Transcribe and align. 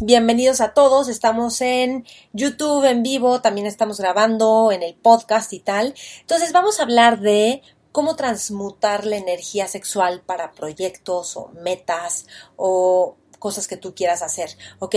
Bienvenidos 0.00 0.60
a 0.62 0.72
todos, 0.72 1.08
estamos 1.08 1.60
en 1.60 2.06
YouTube 2.32 2.84
en 2.84 3.02
vivo, 3.02 3.42
también 3.42 3.66
estamos 3.66 3.98
grabando 4.00 4.72
en 4.72 4.82
el 4.82 4.94
podcast 4.94 5.52
y 5.52 5.60
tal. 5.60 5.94
Entonces 6.20 6.52
vamos 6.52 6.80
a 6.80 6.84
hablar 6.84 7.20
de 7.20 7.62
cómo 7.92 8.16
transmutar 8.16 9.04
la 9.04 9.16
energía 9.16 9.68
sexual 9.68 10.22
para 10.24 10.52
proyectos 10.52 11.36
o 11.36 11.50
metas 11.60 12.26
o 12.56 13.16
cosas 13.38 13.68
que 13.68 13.76
tú 13.76 13.94
quieras 13.94 14.22
hacer, 14.22 14.56
¿ok? 14.78 14.94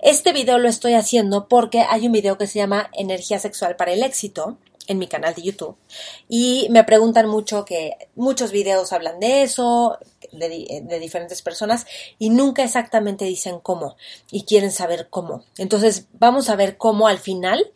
Este 0.00 0.32
video 0.32 0.58
lo 0.58 0.68
estoy 0.68 0.94
haciendo 0.94 1.46
porque 1.46 1.82
hay 1.82 2.06
un 2.06 2.12
video 2.12 2.38
que 2.38 2.48
se 2.48 2.58
llama 2.58 2.90
Energía 2.92 3.38
sexual 3.38 3.76
para 3.76 3.92
el 3.92 4.02
éxito 4.02 4.58
en 4.88 4.98
mi 4.98 5.06
canal 5.06 5.34
de 5.34 5.42
YouTube. 5.42 5.76
Y 6.28 6.66
me 6.70 6.82
preguntan 6.82 7.28
mucho 7.28 7.64
que 7.64 8.08
muchos 8.16 8.50
videos 8.50 8.92
hablan 8.92 9.20
de 9.20 9.42
eso, 9.42 9.98
de, 10.32 10.82
de, 10.84 10.98
diferentes 10.98 11.42
personas, 11.42 11.86
y 12.18 12.30
nunca 12.30 12.62
exactamente 12.62 13.24
dicen 13.24 13.60
cómo, 13.60 13.96
y 14.30 14.44
quieren 14.44 14.72
saber 14.72 15.08
cómo. 15.10 15.44
Entonces, 15.56 16.06
vamos 16.12 16.48
a 16.50 16.56
ver 16.56 16.76
cómo 16.76 17.08
al 17.08 17.18
final, 17.18 17.72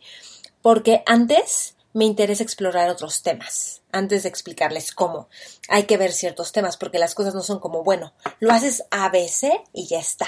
porque 0.61 1.03
antes 1.05 1.75
me 1.93 2.05
interesa 2.05 2.43
explorar 2.43 2.89
otros 2.89 3.21
temas. 3.21 3.81
Antes 3.91 4.23
de 4.23 4.29
explicarles 4.29 4.91
cómo, 4.91 5.29
hay 5.69 5.83
que 5.83 5.97
ver 5.97 6.11
ciertos 6.11 6.51
temas 6.51 6.77
porque 6.77 6.97
las 6.97 7.13
cosas 7.13 7.35
no 7.35 7.43
son 7.43 7.59
como, 7.59 7.83
bueno, 7.83 8.13
lo 8.39 8.51
haces 8.51 8.83
a 8.89 9.09
veces 9.09 9.53
y 9.71 9.87
ya 9.87 9.99
está. 9.99 10.27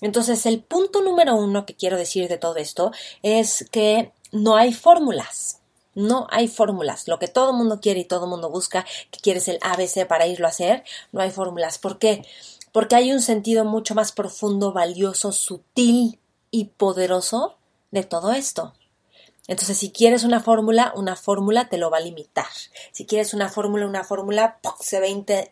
Entonces, 0.00 0.44
el 0.46 0.62
punto 0.62 1.00
número 1.00 1.36
uno 1.36 1.64
que 1.64 1.76
quiero 1.76 1.96
decir 1.96 2.28
de 2.28 2.38
todo 2.38 2.56
esto 2.56 2.90
es 3.22 3.64
que 3.70 4.12
no 4.32 4.56
hay 4.56 4.72
fórmulas. 4.72 5.60
No 5.94 6.26
hay 6.30 6.48
fórmulas. 6.48 7.06
Lo 7.08 7.18
que 7.18 7.28
todo 7.28 7.52
mundo 7.52 7.80
quiere 7.80 8.00
y 8.00 8.04
todo 8.04 8.26
mundo 8.26 8.50
busca, 8.50 8.84
que 9.10 9.20
quieres 9.20 9.48
el 9.48 9.58
ABC 9.62 10.06
para 10.06 10.26
irlo 10.26 10.46
a 10.46 10.50
hacer, 10.50 10.84
no 11.12 11.20
hay 11.20 11.30
fórmulas. 11.30 11.78
¿Por 11.78 11.98
qué? 11.98 12.26
Porque 12.72 12.96
hay 12.96 13.12
un 13.12 13.20
sentido 13.20 13.64
mucho 13.64 13.94
más 13.94 14.12
profundo, 14.12 14.72
valioso, 14.72 15.30
sutil 15.30 16.18
y 16.50 16.66
poderoso 16.66 17.56
de 17.92 18.02
todo 18.02 18.32
esto. 18.32 18.74
Entonces, 19.46 19.76
si 19.78 19.90
quieres 19.90 20.24
una 20.24 20.40
fórmula, 20.40 20.92
una 20.96 21.16
fórmula 21.16 21.68
te 21.68 21.78
lo 21.78 21.90
va 21.90 21.98
a 21.98 22.00
limitar. 22.00 22.46
Si 22.92 23.06
quieres 23.06 23.34
una 23.34 23.48
fórmula, 23.48 23.86
una 23.86 24.02
fórmula 24.02 24.58
se 24.80 25.00
va, 25.00 25.06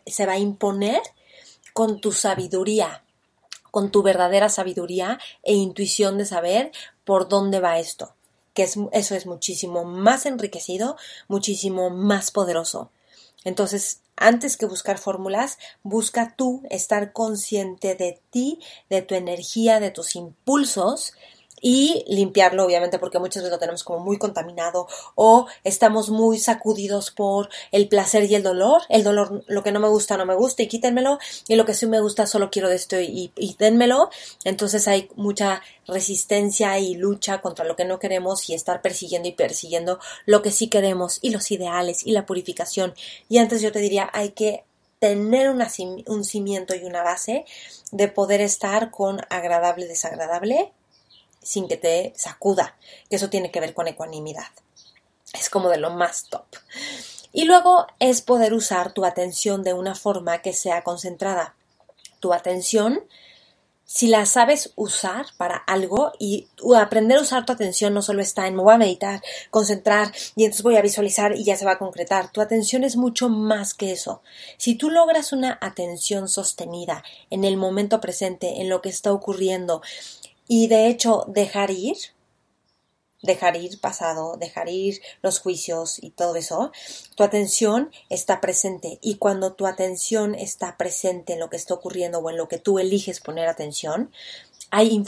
se 0.05 0.25
va 0.25 0.33
a 0.33 0.39
imponer 0.39 1.01
con 1.73 2.01
tu 2.01 2.11
sabiduría, 2.11 3.03
con 3.71 3.91
tu 3.91 4.01
verdadera 4.01 4.49
sabiduría 4.49 5.19
e 5.43 5.53
intuición 5.53 6.17
de 6.17 6.25
saber 6.25 6.71
por 7.05 7.29
dónde 7.29 7.59
va 7.59 7.79
esto 7.79 8.15
que 8.53 8.63
es, 8.63 8.77
eso 8.91 9.15
es 9.15 9.25
muchísimo 9.25 9.83
más 9.83 10.25
enriquecido, 10.25 10.97
muchísimo 11.27 11.89
más 11.89 12.31
poderoso. 12.31 12.91
Entonces, 13.43 13.99
antes 14.15 14.57
que 14.57 14.65
buscar 14.65 14.99
fórmulas, 14.99 15.57
busca 15.81 16.35
tú 16.37 16.63
estar 16.69 17.13
consciente 17.13 17.95
de 17.95 18.19
ti, 18.29 18.59
de 18.89 19.01
tu 19.01 19.15
energía, 19.15 19.79
de 19.79 19.91
tus 19.91 20.15
impulsos 20.15 21.13
y 21.65 22.03
limpiarlo, 22.09 22.65
obviamente, 22.65 22.99
porque 22.99 23.19
muchas 23.19 23.41
veces 23.41 23.53
lo 23.53 23.57
tenemos 23.57 23.85
como 23.85 23.99
muy 23.99 24.17
contaminado 24.17 24.85
o 25.15 25.47
estamos 25.63 26.09
muy 26.09 26.37
sacudidos 26.37 27.09
por 27.09 27.49
el 27.71 27.87
placer 27.87 28.29
y 28.29 28.35
el 28.35 28.43
dolor. 28.43 28.81
El 28.89 29.05
dolor, 29.05 29.45
lo 29.47 29.63
que 29.63 29.71
no 29.71 29.79
me 29.79 29.87
gusta, 29.87 30.17
no 30.17 30.25
me 30.25 30.35
gusta 30.35 30.61
y 30.61 30.67
quítenmelo, 30.67 31.19
y 31.47 31.55
lo 31.55 31.63
que 31.63 31.73
sí 31.73 31.87
me 31.87 32.01
gusta, 32.01 32.27
solo 32.27 32.51
quiero 32.51 32.67
de 32.67 32.75
esto 32.75 32.99
y, 32.99 33.31
y. 33.37 33.57
Entonces 34.43 34.89
hay 34.89 35.09
mucha 35.15 35.61
resistencia 35.87 36.77
y 36.79 36.95
lucha 36.95 37.39
contra 37.39 37.63
lo 37.63 37.77
que 37.77 37.85
no 37.85 37.97
queremos 37.97 38.49
y 38.49 38.53
estar 38.53 38.81
persiguiendo 38.81 39.29
y 39.29 39.31
persiguiendo 39.31 39.99
lo 40.25 40.41
que 40.41 40.51
sí 40.51 40.67
queremos 40.67 41.19
y 41.21 41.29
los 41.29 41.49
ideales 41.49 42.05
y 42.05 42.11
la 42.11 42.25
purificación. 42.25 42.93
Y 43.29 43.37
antes 43.37 43.61
yo 43.61 43.71
te 43.71 43.79
diría, 43.79 44.09
hay 44.11 44.31
que 44.31 44.65
tener 44.99 45.49
un 45.49 46.23
cimiento 46.25 46.75
y 46.75 46.83
una 46.83 47.03
base 47.03 47.45
de 47.91 48.09
poder 48.09 48.41
estar 48.41 48.91
con 48.91 49.21
agradable, 49.29 49.87
desagradable, 49.87 50.73
sin 51.43 51.67
que 51.67 51.77
te 51.77 52.13
sacuda, 52.15 52.77
que 53.09 53.17
eso 53.17 53.29
tiene 53.29 53.51
que 53.51 53.59
ver 53.59 53.73
con 53.73 53.87
ecuanimidad. 53.87 54.47
Es 55.33 55.49
como 55.49 55.69
de 55.69 55.77
lo 55.77 55.89
más 55.91 56.29
top. 56.29 56.45
Y 57.31 57.45
luego 57.45 57.87
es 57.99 58.21
poder 58.21 58.53
usar 58.53 58.93
tu 58.93 59.05
atención 59.05 59.63
de 59.63 59.73
una 59.73 59.95
forma 59.95 60.43
que 60.43 60.53
sea 60.53 60.83
concentrada. 60.83 61.55
Tu 62.19 62.31
atención, 62.31 63.03
si 63.85 64.07
la 64.07 64.25
sabes 64.27 64.71
usar 64.75 65.25
para 65.37 65.57
algo 65.57 66.13
y 66.19 66.47
aprender 66.75 67.17
a 67.17 67.21
usar 67.21 67.45
tu 67.45 67.51
atención 67.51 67.93
no 67.93 68.01
solo 68.01 68.21
está 68.21 68.47
en 68.47 68.55
me 68.55 68.63
voy 68.63 68.73
a 68.73 68.77
meditar, 68.77 69.21
concentrar 69.49 70.11
y 70.35 70.45
entonces 70.45 70.63
voy 70.63 70.77
a 70.77 70.81
visualizar 70.81 71.35
y 71.35 71.43
ya 71.43 71.57
se 71.57 71.65
va 71.65 71.73
a 71.73 71.79
concretar. 71.79 72.31
Tu 72.31 72.39
atención 72.39 72.83
es 72.83 72.95
mucho 72.95 73.29
más 73.29 73.73
que 73.73 73.91
eso. 73.91 74.21
Si 74.57 74.75
tú 74.75 74.91
logras 74.91 75.33
una 75.33 75.57
atención 75.59 76.29
sostenida 76.29 77.03
en 77.31 77.43
el 77.43 77.57
momento 77.57 77.99
presente, 77.99 78.61
en 78.61 78.69
lo 78.69 78.81
que 78.81 78.89
está 78.89 79.11
ocurriendo, 79.11 79.81
y 80.55 80.67
de 80.67 80.85
hecho 80.85 81.25
dejar 81.29 81.71
ir, 81.71 81.97
dejar 83.23 83.55
ir 83.55 83.81
pasado, 83.81 84.37
dejar 84.37 84.69
ir 84.69 85.01
los 85.23 85.39
juicios 85.39 85.97
y 85.99 86.11
todo 86.11 86.35
eso, 86.35 86.71
tu 87.15 87.23
atención 87.23 87.89
está 88.09 88.39
presente 88.39 88.99
y 89.01 89.15
cuando 89.15 89.53
tu 89.53 89.65
atención 89.65 90.35
está 90.35 90.77
presente 90.77 91.33
en 91.33 91.39
lo 91.39 91.49
que 91.49 91.57
está 91.57 91.73
ocurriendo 91.73 92.19
o 92.19 92.29
en 92.29 92.37
lo 92.37 92.47
que 92.49 92.59
tú 92.59 92.77
eliges 92.77 93.19
poner 93.19 93.47
atención, 93.47 94.11
hay 94.69 95.03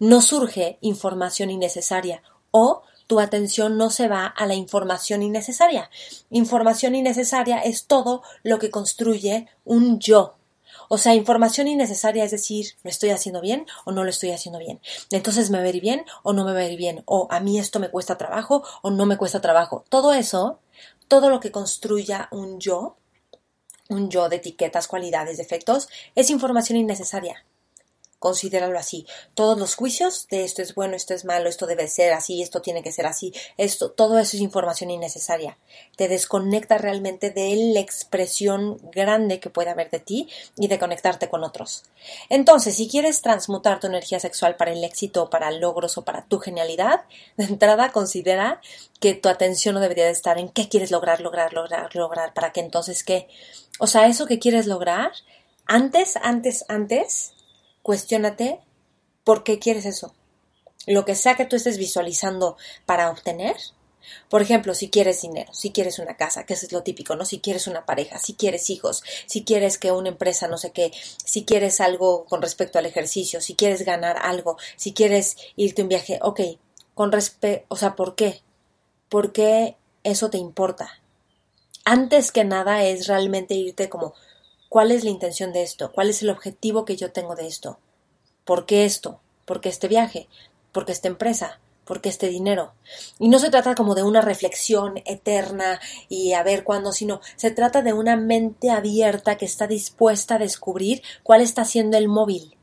no 0.00 0.22
surge 0.22 0.76
información 0.80 1.50
innecesaria 1.50 2.24
o 2.50 2.82
tu 3.06 3.20
atención 3.20 3.78
no 3.78 3.90
se 3.90 4.08
va 4.08 4.26
a 4.26 4.44
la 4.46 4.54
información 4.54 5.22
innecesaria. 5.22 5.88
Información 6.30 6.96
innecesaria 6.96 7.60
es 7.60 7.86
todo 7.86 8.24
lo 8.42 8.58
que 8.58 8.72
construye 8.72 9.46
un 9.64 10.00
yo, 10.00 10.34
o 10.92 10.98
sea, 10.98 11.14
información 11.14 11.68
innecesaria, 11.68 12.24
es 12.24 12.32
decir, 12.32 12.74
¿lo 12.82 12.90
estoy 12.90 13.10
haciendo 13.10 13.40
bien 13.40 13.64
o 13.84 13.92
no 13.92 14.02
lo 14.02 14.10
estoy 14.10 14.32
haciendo 14.32 14.58
bien? 14.58 14.80
Entonces, 15.12 15.48
¿me 15.48 15.58
va 15.58 15.64
a 15.64 15.68
ir 15.68 15.80
bien 15.80 16.04
o 16.24 16.32
no 16.32 16.44
me 16.44 16.52
va 16.52 16.58
a 16.58 16.64
ir 16.64 16.76
bien? 16.76 17.04
O 17.06 17.28
a 17.30 17.38
mí 17.38 17.60
esto 17.60 17.78
me 17.78 17.90
cuesta 17.90 18.18
trabajo 18.18 18.64
o 18.82 18.90
no 18.90 19.06
me 19.06 19.16
cuesta 19.16 19.40
trabajo. 19.40 19.84
Todo 19.88 20.12
eso, 20.12 20.58
todo 21.06 21.30
lo 21.30 21.38
que 21.38 21.52
construya 21.52 22.26
un 22.32 22.58
yo, 22.58 22.96
un 23.88 24.10
yo 24.10 24.28
de 24.28 24.36
etiquetas, 24.36 24.88
cualidades, 24.88 25.38
defectos, 25.38 25.88
es 26.16 26.28
información 26.28 26.76
innecesaria 26.76 27.44
considéralo 28.20 28.78
así. 28.78 29.06
Todos 29.34 29.58
los 29.58 29.74
juicios 29.74 30.28
de 30.28 30.44
esto 30.44 30.62
es 30.62 30.74
bueno, 30.76 30.94
esto 30.94 31.14
es 31.14 31.24
malo, 31.24 31.48
esto 31.48 31.66
debe 31.66 31.88
ser 31.88 32.12
así, 32.12 32.42
esto 32.42 32.60
tiene 32.62 32.82
que 32.84 32.92
ser 32.92 33.06
así, 33.06 33.32
esto, 33.56 33.90
todo 33.90 34.18
eso 34.18 34.36
es 34.36 34.42
información 34.42 34.90
innecesaria. 34.90 35.58
Te 35.96 36.06
desconecta 36.06 36.78
realmente 36.78 37.30
de 37.30 37.72
la 37.74 37.80
expresión 37.80 38.78
grande 38.92 39.40
que 39.40 39.50
puede 39.50 39.70
haber 39.70 39.90
de 39.90 39.98
ti 39.98 40.28
y 40.56 40.68
de 40.68 40.78
conectarte 40.78 41.28
con 41.28 41.42
otros. 41.42 41.84
Entonces, 42.28 42.76
si 42.76 42.88
quieres 42.88 43.22
transmutar 43.22 43.80
tu 43.80 43.86
energía 43.86 44.20
sexual 44.20 44.54
para 44.56 44.72
el 44.72 44.84
éxito, 44.84 45.30
para 45.30 45.50
logros 45.50 45.98
o 45.98 46.04
para 46.04 46.26
tu 46.26 46.38
genialidad, 46.38 47.04
de 47.36 47.44
entrada 47.44 47.90
considera 47.90 48.60
que 49.00 49.14
tu 49.14 49.30
atención 49.30 49.74
no 49.74 49.80
debería 49.80 50.04
de 50.04 50.10
estar 50.10 50.38
en 50.38 50.50
qué 50.50 50.68
quieres 50.68 50.90
lograr, 50.90 51.22
lograr, 51.22 51.54
lograr, 51.54 51.96
lograr, 51.96 52.34
para 52.34 52.52
que 52.52 52.60
entonces 52.60 53.02
qué. 53.02 53.28
O 53.78 53.86
sea, 53.86 54.06
eso 54.08 54.26
que 54.26 54.38
quieres 54.38 54.66
lograr, 54.66 55.12
antes, 55.64 56.16
antes, 56.16 56.66
antes, 56.68 57.32
cuestiónate 57.82 58.60
por 59.24 59.44
qué 59.44 59.58
quieres 59.58 59.86
eso. 59.86 60.14
Lo 60.86 61.04
que 61.04 61.14
sea 61.14 61.36
que 61.36 61.44
tú 61.44 61.56
estés 61.56 61.78
visualizando 61.78 62.56
para 62.86 63.10
obtener. 63.10 63.56
Por 64.28 64.40
ejemplo, 64.42 64.74
si 64.74 64.88
quieres 64.88 65.20
dinero, 65.22 65.52
si 65.52 65.70
quieres 65.70 65.98
una 65.98 66.16
casa, 66.16 66.44
que 66.44 66.54
eso 66.54 66.66
es 66.66 66.72
lo 66.72 66.82
típico, 66.82 67.16
¿no? 67.16 67.24
Si 67.24 67.38
quieres 67.38 67.66
una 67.66 67.84
pareja, 67.84 68.18
si 68.18 68.34
quieres 68.34 68.70
hijos, 68.70 69.04
si 69.26 69.44
quieres 69.44 69.76
que 69.78 69.92
una 69.92 70.08
empresa, 70.08 70.48
no 70.48 70.56
sé 70.56 70.72
qué, 70.72 70.90
si 71.24 71.44
quieres 71.44 71.80
algo 71.80 72.24
con 72.24 72.40
respecto 72.40 72.78
al 72.78 72.86
ejercicio, 72.86 73.40
si 73.40 73.54
quieres 73.54 73.82
ganar 73.82 74.18
algo, 74.22 74.56
si 74.76 74.94
quieres 74.94 75.36
irte 75.54 75.82
un 75.82 75.88
viaje, 75.88 76.18
ok, 76.22 76.40
con 76.94 77.12
respecto, 77.12 77.66
o 77.68 77.76
sea, 77.76 77.94
¿por 77.94 78.14
qué? 78.16 78.42
¿Por 79.10 79.32
qué 79.32 79.76
eso 80.02 80.30
te 80.30 80.38
importa? 80.38 81.00
Antes 81.84 82.32
que 82.32 82.44
nada 82.44 82.84
es 82.84 83.06
realmente 83.06 83.54
irte 83.54 83.88
como 83.88 84.14
¿Cuál 84.70 84.92
es 84.92 85.02
la 85.02 85.10
intención 85.10 85.52
de 85.52 85.64
esto? 85.64 85.90
¿Cuál 85.90 86.10
es 86.10 86.22
el 86.22 86.30
objetivo 86.30 86.84
que 86.84 86.94
yo 86.94 87.10
tengo 87.10 87.34
de 87.34 87.48
esto? 87.48 87.80
¿Por 88.44 88.66
qué 88.66 88.84
esto? 88.84 89.18
¿Por 89.44 89.60
qué 89.60 89.68
este 89.68 89.88
viaje? 89.88 90.28
¿Por 90.70 90.86
qué 90.86 90.92
esta 90.92 91.08
empresa? 91.08 91.58
¿Por 91.84 92.00
qué 92.00 92.08
este 92.08 92.28
dinero? 92.28 92.72
Y 93.18 93.30
no 93.30 93.40
se 93.40 93.50
trata 93.50 93.74
como 93.74 93.96
de 93.96 94.04
una 94.04 94.20
reflexión 94.20 95.02
eterna 95.06 95.80
y 96.08 96.34
a 96.34 96.44
ver 96.44 96.62
cuándo, 96.62 96.92
sino 96.92 97.20
se 97.34 97.50
trata 97.50 97.82
de 97.82 97.94
una 97.94 98.14
mente 98.16 98.70
abierta 98.70 99.36
que 99.36 99.44
está 99.44 99.66
dispuesta 99.66 100.36
a 100.36 100.38
descubrir 100.38 101.02
cuál 101.24 101.40
está 101.40 101.64
siendo 101.64 101.98
el 101.98 102.06
móvil. 102.06 102.56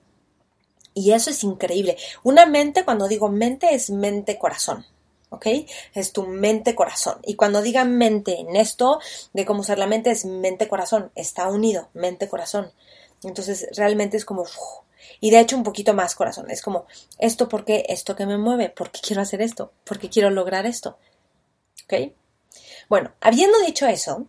Y 0.94 1.12
eso 1.12 1.30
es 1.30 1.44
increíble. 1.44 1.98
Una 2.24 2.45
mente, 2.45 2.86
cuando 2.86 3.09
digo 3.09 3.27
mente, 3.27 3.75
es 3.75 3.89
mente-corazón. 3.89 4.86
¿Ok? 5.30 5.48
Es 5.94 6.14
tu 6.14 6.26
mente-corazón. 6.26 7.20
Y 7.24 7.36
cuando 7.36 7.62
diga 7.62 7.84
mente 7.86 8.40
en 8.40 8.56
esto, 8.56 9.00
de 9.34 9.46
cómo 9.46 9.62
usar 9.62 9.78
la 9.78 9.88
mente, 9.88 10.12
es 10.12 10.26
mente-corazón. 10.26 11.12
Está 11.16 11.48
unido, 11.50 11.90
mente-corazón. 11.94 12.72
Entonces, 13.24 13.68
realmente 13.76 14.18
es 14.18 14.26
como, 14.26 14.46
y 15.20 15.32
de 15.32 15.40
hecho 15.40 15.58
un 15.58 15.64
poquito 15.64 15.94
más 15.94 16.16
corazón. 16.16 16.50
Es 16.50 16.62
como, 16.62 16.86
esto 17.18 17.50
porque, 17.50 17.86
esto 17.90 18.16
que 18.16 18.26
me 18.26 18.38
mueve, 18.38 18.70
porque 18.70 19.02
quiero 19.02 19.22
hacer 19.22 19.42
esto, 19.42 19.72
porque 19.84 20.10
quiero 20.10 20.30
lograr 20.30 20.66
esto. 20.66 20.98
¿Ok? 21.86 22.14
Bueno, 22.90 23.14
habiendo 23.22 23.60
dicho 23.60 23.88
eso, 23.88 24.26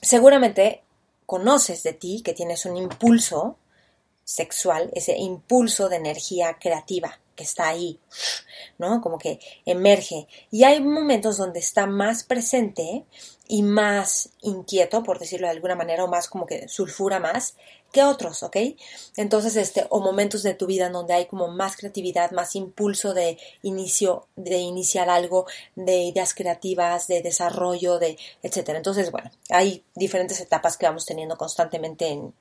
seguramente 0.00 0.82
conoces 1.26 1.82
de 1.82 1.92
ti 1.92 2.22
que 2.24 2.34
tienes 2.34 2.64
un 2.66 2.76
impulso 2.76 3.56
sexual, 4.24 4.90
ese 4.94 5.16
impulso 5.16 5.88
de 5.88 5.96
energía 5.96 6.56
creativa 6.60 7.18
que 7.40 7.44
está 7.44 7.68
ahí, 7.68 7.98
¿no? 8.76 9.00
Como 9.00 9.16
que 9.16 9.40
emerge. 9.64 10.28
Y 10.50 10.64
hay 10.64 10.80
momentos 10.80 11.38
donde 11.38 11.58
está 11.58 11.86
más 11.86 12.22
presente 12.22 13.06
y 13.48 13.62
más 13.62 14.28
inquieto, 14.42 15.02
por 15.02 15.18
decirlo 15.18 15.46
de 15.46 15.52
alguna 15.52 15.74
manera, 15.74 16.04
o 16.04 16.08
más 16.08 16.28
como 16.28 16.44
que 16.44 16.68
sulfura 16.68 17.18
más 17.18 17.54
que 17.92 18.04
otros, 18.04 18.42
¿ok? 18.42 18.56
Entonces, 19.16 19.56
este, 19.56 19.86
o 19.88 20.00
momentos 20.00 20.42
de 20.42 20.52
tu 20.52 20.66
vida 20.66 20.86
en 20.86 20.92
donde 20.92 21.14
hay 21.14 21.26
como 21.26 21.48
más 21.48 21.76
creatividad, 21.76 22.30
más 22.30 22.54
impulso 22.54 23.14
de 23.14 23.38
inicio, 23.62 24.28
de 24.36 24.58
iniciar 24.58 25.08
algo, 25.08 25.46
de 25.74 25.96
ideas 26.02 26.34
creativas, 26.34 27.08
de 27.08 27.22
desarrollo, 27.22 27.98
de 27.98 28.18
etcétera. 28.42 28.76
Entonces, 28.76 29.10
bueno, 29.10 29.30
hay 29.48 29.82
diferentes 29.94 30.40
etapas 30.40 30.76
que 30.76 30.86
vamos 30.86 31.06
teniendo 31.06 31.38
constantemente 31.38 32.08
en, 32.08 32.34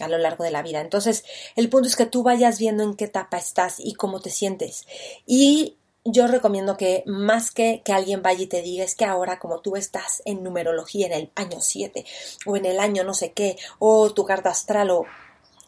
a 0.00 0.08
lo 0.08 0.18
largo 0.18 0.44
de 0.44 0.50
la 0.50 0.62
vida. 0.62 0.80
Entonces, 0.80 1.24
el 1.54 1.68
punto 1.68 1.88
es 1.88 1.96
que 1.96 2.06
tú 2.06 2.22
vayas 2.22 2.58
viendo 2.58 2.82
en 2.82 2.94
qué 2.94 3.06
etapa 3.06 3.38
estás 3.38 3.76
y 3.78 3.94
cómo 3.94 4.20
te 4.20 4.30
sientes. 4.30 4.86
Y 5.26 5.76
yo 6.04 6.28
recomiendo 6.28 6.76
que 6.76 7.02
más 7.06 7.50
que 7.50 7.82
que 7.84 7.92
alguien 7.92 8.22
vaya 8.22 8.42
y 8.42 8.46
te 8.46 8.62
diga 8.62 8.84
es 8.84 8.94
que 8.94 9.04
ahora 9.04 9.40
como 9.40 9.60
tú 9.60 9.74
estás 9.74 10.22
en 10.24 10.44
numerología 10.44 11.06
en 11.06 11.12
el 11.12 11.30
año 11.34 11.60
7 11.60 12.04
o 12.46 12.56
en 12.56 12.64
el 12.64 12.78
año 12.78 13.02
no 13.02 13.12
sé 13.12 13.32
qué 13.32 13.56
o 13.80 14.12
tu 14.14 14.24
carta 14.24 14.50
astral 14.50 14.90
o 14.90 15.04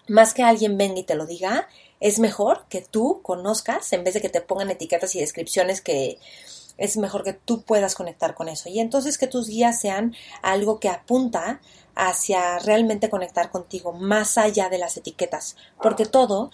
más 0.06 0.34
que 0.34 0.44
alguien 0.44 0.78
venga 0.78 1.00
y 1.00 1.02
te 1.02 1.16
lo 1.16 1.26
diga, 1.26 1.68
es 2.00 2.18
mejor 2.18 2.64
que 2.68 2.80
tú 2.80 3.20
conozcas 3.22 3.92
en 3.92 4.04
vez 4.04 4.14
de 4.14 4.20
que 4.20 4.28
te 4.28 4.40
pongan 4.40 4.70
etiquetas 4.70 5.14
y 5.14 5.20
descripciones 5.20 5.80
que 5.80 6.18
es 6.78 6.96
mejor 6.96 7.24
que 7.24 7.34
tú 7.34 7.62
puedas 7.62 7.94
conectar 7.94 8.34
con 8.34 8.48
eso. 8.48 8.68
Y 8.68 8.80
entonces 8.80 9.18
que 9.18 9.26
tus 9.26 9.48
guías 9.48 9.80
sean 9.80 10.14
algo 10.42 10.80
que 10.80 10.88
apunta 10.88 11.60
hacia 11.94 12.58
realmente 12.60 13.10
conectar 13.10 13.50
contigo 13.50 13.92
más 13.92 14.38
allá 14.38 14.68
de 14.68 14.78
las 14.78 14.96
etiquetas, 14.96 15.56
porque 15.82 16.06
todo 16.06 16.50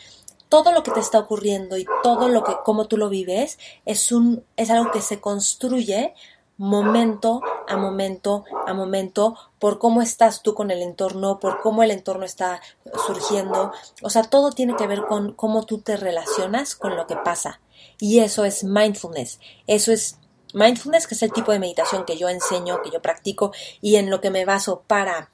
todo 0.49 0.73
lo 0.73 0.82
que 0.82 0.93
te 0.93 1.00
está 1.00 1.19
ocurriendo 1.19 1.76
y 1.76 1.87
todo 2.03 2.29
lo 2.29 2.44
que 2.44 2.53
como 2.65 2.87
tú 2.87 2.97
lo 2.97 3.09
vives 3.09 3.59
es 3.87 4.12
un 4.12 4.44
es 4.56 4.71
algo 4.71 4.91
que 4.93 5.00
se 5.00 5.21
construye 5.21 6.15
momento 6.56 7.42
a 7.66 7.76
momento 7.76 8.44
a 8.66 8.74
momento 8.74 9.36
por 9.58 9.78
cómo 9.78 10.02
estás 10.02 10.42
tú 10.42 10.54
con 10.54 10.70
el 10.70 10.82
entorno, 10.82 11.40
por 11.40 11.60
cómo 11.60 11.82
el 11.82 11.90
entorno 11.90 12.24
está 12.24 12.60
surgiendo, 13.06 13.72
o 14.02 14.10
sea, 14.10 14.22
todo 14.22 14.52
tiene 14.52 14.76
que 14.76 14.86
ver 14.86 15.02
con 15.02 15.32
cómo 15.32 15.64
tú 15.64 15.78
te 15.78 15.96
relacionas 15.96 16.74
con 16.74 16.96
lo 16.96 17.06
que 17.06 17.16
pasa. 17.16 17.60
Y 17.98 18.20
eso 18.20 18.44
es 18.44 18.64
mindfulness. 18.64 19.40
Eso 19.66 19.92
es 19.92 20.18
mindfulness, 20.52 21.06
que 21.06 21.14
es 21.14 21.22
el 21.22 21.32
tipo 21.32 21.52
de 21.52 21.58
meditación 21.58 22.04
que 22.04 22.16
yo 22.16 22.28
enseño, 22.28 22.82
que 22.82 22.90
yo 22.90 23.02
practico 23.02 23.52
y 23.80 23.96
en 23.96 24.10
lo 24.10 24.20
que 24.20 24.30
me 24.30 24.44
baso 24.44 24.82
para 24.86 25.30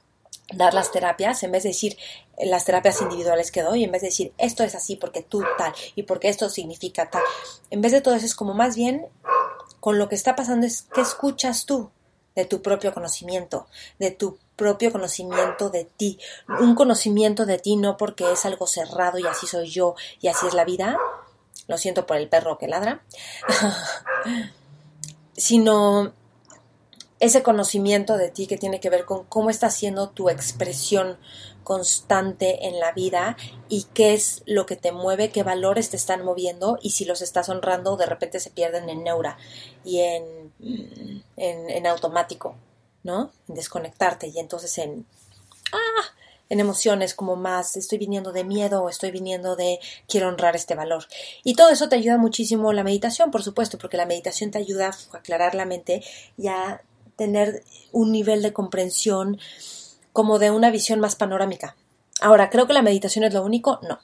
dar 0.53 0.75
las 0.75 0.91
terapias, 0.91 1.43
en 1.43 1.53
vez 1.53 1.63
de 1.63 1.71
decir 1.71 1.97
las 2.39 2.65
terapias 2.65 3.01
individuales 3.01 3.53
que 3.53 3.63
doy, 3.63 3.85
en 3.85 3.93
vez 3.93 4.03
de 4.03 4.09
decir 4.09 4.33
esto 4.39 4.65
es 4.65 4.75
así 4.75 4.97
porque 4.97 5.23
tú 5.23 5.45
tal 5.59 5.73
y 5.95 6.05
porque 6.05 6.29
esto 6.29 6.49
significa 6.49 7.09
tal, 7.11 7.23
en 7.71 7.81
vez 7.81 7.93
de 7.93 8.01
todo 8.01 8.15
eso 8.15 8.27
es 8.27 8.35
como 8.35 8.55
más 8.55 8.77
bien 8.77 9.07
con 9.79 9.99
lo 9.99 10.09
que 10.09 10.15
está 10.15 10.35
pasando 10.35 10.67
es 10.67 10.83
qué 10.83 11.01
escuchas 11.01 11.67
tú 11.67 11.91
de 12.35 12.45
tu 12.45 12.63
propio 12.63 12.93
conocimiento, 12.93 13.67
de 13.99 14.11
tu 14.11 14.39
propio 14.57 14.93
conocimiento 14.93 15.71
de 15.71 15.85
ti, 15.85 16.19
un 16.61 16.75
conocimiento 16.75 17.47
de 17.47 17.59
ti 17.59 17.77
no 17.77 17.97
porque 17.97 18.31
es 18.31 18.45
algo 18.45 18.67
cerrado 18.67 19.19
y 19.19 19.27
así 19.27 19.47
soy 19.47 19.69
yo 19.71 19.95
y 20.21 20.29
así 20.29 20.47
es 20.47 20.55
la 20.55 20.65
vida, 20.65 20.99
lo 21.67 21.79
siento 21.79 22.07
por 22.07 22.17
el 22.17 22.29
perro 22.29 22.59
que 22.59 22.69
ladra, 22.69 23.03
sino 25.37 26.13
ese 27.21 27.43
conocimiento 27.43 28.17
de 28.17 28.31
ti 28.31 28.47
que 28.47 28.57
tiene 28.57 28.81
que 28.81 28.91
ver 28.91 29.05
con 29.05 29.25
cómo 29.25 29.51
está 29.51 29.71
siendo 29.71 30.09
tu 30.11 30.31
expresión 30.31 31.19
constante 31.71 32.67
en 32.67 32.81
la 32.81 32.91
vida 32.91 33.37
y 33.69 33.85
qué 33.95 34.13
es 34.13 34.43
lo 34.45 34.67
que 34.67 34.75
te 34.75 34.91
mueve, 34.91 35.31
qué 35.31 35.45
valores 35.45 35.89
te 35.89 35.97
están 35.97 36.25
moviendo 36.25 36.81
y 36.83 36.91
si 36.91 37.05
los 37.05 37.23
estás 37.23 37.49
honrando 37.49 37.97
de 37.97 38.07
repente 38.07 38.41
se 38.41 38.51
pierden 38.51 38.91
en 38.91 39.05
neura 39.05 39.39
y 39.85 40.01
en, 40.01 40.53
en, 41.37 41.87
automático, 41.87 42.57
¿no? 43.05 43.31
En 43.49 43.55
desconectarte 43.55 44.27
y 44.27 44.41
entonces 44.41 44.79
en... 44.79 45.07
¡Ah! 45.71 46.13
en 46.49 46.59
emociones 46.59 47.15
como 47.15 47.37
más 47.37 47.77
estoy 47.77 47.99
viniendo 47.99 48.33
de 48.33 48.43
miedo 48.43 48.83
o 48.83 48.89
estoy 48.89 49.13
viniendo 49.13 49.55
de 49.55 49.79
quiero 50.09 50.27
honrar 50.27 50.57
este 50.57 50.75
valor. 50.75 51.07
Y 51.45 51.55
todo 51.55 51.69
eso 51.69 51.89
te 51.89 51.95
ayuda 51.95 52.19
muchísimo 52.19 52.73
la 52.73 52.83
meditación, 52.83 53.31
por 53.31 53.45
supuesto, 53.45 53.79
porque 53.79 53.97
la 53.97 54.07
meditación 54.07 54.51
te 54.51 54.59
ayuda 54.59 54.89
a 54.89 55.17
aclarar 55.17 55.55
la 55.55 55.67
mente 55.67 56.03
y 56.37 56.49
a 56.49 56.83
tener 57.15 57.63
un 57.93 58.11
nivel 58.11 58.43
de 58.43 58.53
comprensión 58.53 59.39
como 60.13 60.39
de 60.39 60.51
una 60.51 60.71
visión 60.71 61.01
más 61.01 61.17
panorámica. 61.17 61.77
Ahora, 62.21 62.51
¿creo 62.51 62.67
que 62.67 62.73
la 62.73 62.83
meditación 62.83 63.25
es 63.25 63.35
lo 63.35 63.43
único? 63.43 63.81
No. 63.83 64.01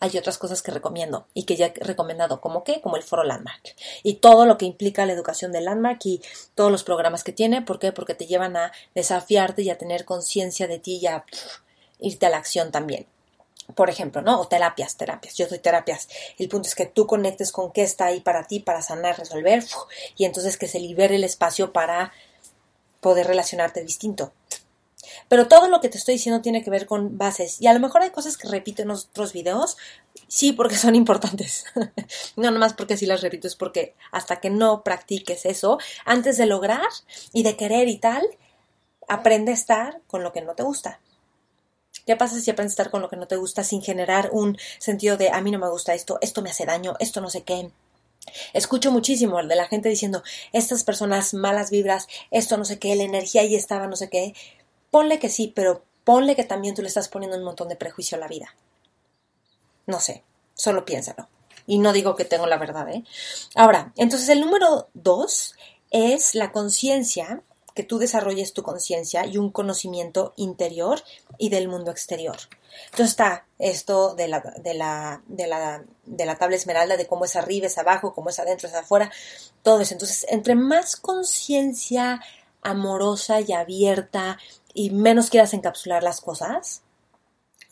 Hay 0.00 0.16
otras 0.16 0.38
cosas 0.38 0.62
que 0.62 0.70
recomiendo 0.70 1.26
y 1.34 1.42
que 1.42 1.56
ya 1.56 1.66
he 1.66 1.84
recomendado, 1.84 2.40
como 2.40 2.62
qué, 2.62 2.80
como 2.80 2.96
el 2.96 3.02
foro 3.02 3.24
Landmark. 3.24 3.74
Y 4.04 4.14
todo 4.14 4.46
lo 4.46 4.56
que 4.56 4.64
implica 4.64 5.04
la 5.06 5.12
educación 5.12 5.50
de 5.50 5.60
Landmark 5.60 5.98
y 6.04 6.22
todos 6.54 6.70
los 6.70 6.84
programas 6.84 7.24
que 7.24 7.32
tiene. 7.32 7.62
¿Por 7.62 7.80
qué? 7.80 7.90
Porque 7.90 8.14
te 8.14 8.26
llevan 8.26 8.56
a 8.56 8.72
desafiarte 8.94 9.62
y 9.62 9.70
a 9.70 9.78
tener 9.78 10.04
conciencia 10.04 10.68
de 10.68 10.78
ti 10.78 10.98
y 11.02 11.06
a 11.08 11.24
irte 11.98 12.26
a 12.26 12.30
la 12.30 12.36
acción 12.36 12.70
también 12.70 13.06
por 13.74 13.90
ejemplo, 13.90 14.22
¿no? 14.22 14.40
O 14.40 14.48
terapias, 14.48 14.96
terapias. 14.96 15.34
Yo 15.36 15.46
doy 15.46 15.58
terapias. 15.58 16.08
El 16.38 16.48
punto 16.48 16.68
es 16.68 16.74
que 16.74 16.86
tú 16.86 17.06
conectes 17.06 17.52
con 17.52 17.72
qué 17.72 17.82
está 17.82 18.06
ahí 18.06 18.20
para 18.20 18.44
ti, 18.44 18.60
para 18.60 18.82
sanar, 18.82 19.18
resolver, 19.18 19.64
y 20.16 20.24
entonces 20.24 20.56
que 20.56 20.68
se 20.68 20.80
libere 20.80 21.16
el 21.16 21.24
espacio 21.24 21.72
para 21.72 22.12
poder 23.00 23.26
relacionarte 23.26 23.82
distinto. 23.82 24.32
Pero 25.28 25.48
todo 25.48 25.68
lo 25.68 25.80
que 25.80 25.88
te 25.88 25.98
estoy 25.98 26.14
diciendo 26.14 26.40
tiene 26.40 26.62
que 26.62 26.70
ver 26.70 26.86
con 26.86 27.18
bases. 27.18 27.60
Y 27.60 27.66
a 27.66 27.72
lo 27.72 27.80
mejor 27.80 28.02
hay 28.02 28.10
cosas 28.10 28.36
que 28.36 28.48
repito 28.48 28.82
en 28.82 28.90
otros 28.90 29.32
videos, 29.32 29.76
sí, 30.26 30.52
porque 30.52 30.76
son 30.76 30.94
importantes. 30.94 31.64
no 32.36 32.50
nomás 32.50 32.74
porque 32.74 32.96
sí 32.96 33.06
las 33.06 33.22
repito, 33.22 33.46
es 33.46 33.56
porque 33.56 33.94
hasta 34.12 34.40
que 34.40 34.50
no 34.50 34.82
practiques 34.82 35.46
eso, 35.46 35.78
antes 36.04 36.36
de 36.36 36.46
lograr 36.46 36.88
y 37.32 37.42
de 37.42 37.56
querer 37.56 37.88
y 37.88 37.98
tal, 37.98 38.26
aprende 39.08 39.52
a 39.52 39.54
estar 39.54 40.00
con 40.06 40.22
lo 40.22 40.32
que 40.32 40.42
no 40.42 40.54
te 40.54 40.62
gusta. 40.62 41.00
¿Qué 42.06 42.16
pasa 42.16 42.40
si 42.40 42.50
aprendes 42.50 42.72
a 42.72 42.82
estar 42.82 42.90
con 42.90 43.02
lo 43.02 43.10
que 43.10 43.16
no 43.16 43.26
te 43.26 43.36
gusta 43.36 43.64
sin 43.64 43.82
generar 43.82 44.30
un 44.32 44.56
sentido 44.78 45.16
de 45.16 45.30
a 45.30 45.40
mí 45.40 45.50
no 45.50 45.58
me 45.58 45.68
gusta 45.68 45.94
esto, 45.94 46.18
esto 46.22 46.42
me 46.42 46.50
hace 46.50 46.64
daño, 46.64 46.94
esto 47.00 47.20
no 47.20 47.28
sé 47.28 47.42
qué? 47.42 47.70
Escucho 48.52 48.90
muchísimo 48.90 49.42
de 49.42 49.56
la 49.56 49.66
gente 49.66 49.88
diciendo, 49.88 50.22
estas 50.52 50.84
personas 50.84 51.34
malas 51.34 51.70
vibras, 51.70 52.08
esto 52.30 52.56
no 52.56 52.64
sé 52.64 52.78
qué, 52.78 52.94
la 52.96 53.04
energía 53.04 53.42
ahí 53.42 53.54
estaba, 53.54 53.86
no 53.86 53.96
sé 53.96 54.08
qué. 54.08 54.34
Ponle 54.90 55.18
que 55.18 55.28
sí, 55.28 55.52
pero 55.54 55.84
ponle 56.04 56.36
que 56.36 56.44
también 56.44 56.74
tú 56.74 56.82
le 56.82 56.88
estás 56.88 57.08
poniendo 57.08 57.36
un 57.36 57.44
montón 57.44 57.68
de 57.68 57.76
prejuicio 57.76 58.16
a 58.16 58.20
la 58.20 58.28
vida. 58.28 58.54
No 59.86 60.00
sé, 60.00 60.24
solo 60.54 60.84
piénsalo. 60.84 61.28
Y 61.66 61.78
no 61.78 61.92
digo 61.92 62.16
que 62.16 62.24
tengo 62.24 62.46
la 62.46 62.56
verdad, 62.56 62.88
¿eh? 62.88 63.04
Ahora, 63.54 63.92
entonces 63.96 64.28
el 64.30 64.40
número 64.40 64.88
dos 64.94 65.54
es 65.90 66.34
la 66.34 66.50
conciencia 66.52 67.42
que 67.74 67.84
tú 67.84 67.98
desarrolles 67.98 68.54
tu 68.54 68.64
conciencia 68.64 69.24
y 69.24 69.38
un 69.38 69.50
conocimiento 69.50 70.32
interior 70.36 71.00
y 71.38 71.48
del 71.48 71.68
mundo 71.68 71.92
exterior. 71.92 72.36
Entonces 72.86 73.10
está 73.10 73.46
esto 73.58 74.16
de 74.16 74.26
la, 74.26 74.40
de 74.40 74.74
la, 74.74 75.22
de 75.28 75.46
la, 75.46 75.84
de 76.04 76.26
la 76.26 76.36
tabla 76.36 76.56
esmeralda, 76.56 76.96
de 76.96 77.06
cómo 77.06 77.24
es 77.24 77.36
arriba, 77.36 77.68
es 77.68 77.78
abajo, 77.78 78.14
cómo 78.14 78.30
es 78.30 78.38
adentro, 78.40 78.68
es 78.68 78.74
afuera, 78.74 79.12
todo 79.62 79.80
eso. 79.80 79.94
Entonces, 79.94 80.26
entre 80.28 80.56
más 80.56 80.96
conciencia 80.96 82.20
amorosa 82.62 83.40
y 83.40 83.52
abierta 83.52 84.38
y 84.78 84.90
menos 84.90 85.28
quieras 85.28 85.54
encapsular 85.54 86.04
las 86.04 86.20
cosas, 86.20 86.82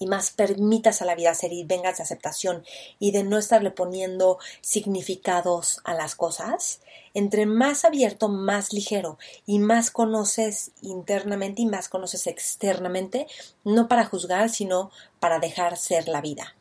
y 0.00 0.06
más 0.06 0.32
permitas 0.32 1.00
a 1.00 1.04
la 1.04 1.14
vida 1.14 1.32
ser 1.36 1.52
y 1.52 1.62
vengas 1.62 1.98
de 1.98 2.02
aceptación 2.02 2.64
y 2.98 3.12
de 3.12 3.22
no 3.22 3.38
estarle 3.38 3.70
poniendo 3.70 4.40
significados 4.60 5.80
a 5.84 5.94
las 5.94 6.16
cosas, 6.16 6.80
entre 7.14 7.46
más 7.46 7.84
abierto, 7.84 8.28
más 8.28 8.72
ligero 8.72 9.18
y 9.46 9.60
más 9.60 9.92
conoces 9.92 10.72
internamente 10.82 11.62
y 11.62 11.66
más 11.66 11.88
conoces 11.88 12.26
externamente, 12.26 13.28
no 13.62 13.86
para 13.86 14.04
juzgar, 14.04 14.50
sino 14.50 14.90
para 15.20 15.38
dejar 15.38 15.76
ser 15.76 16.08
la 16.08 16.20
vida. 16.20 16.56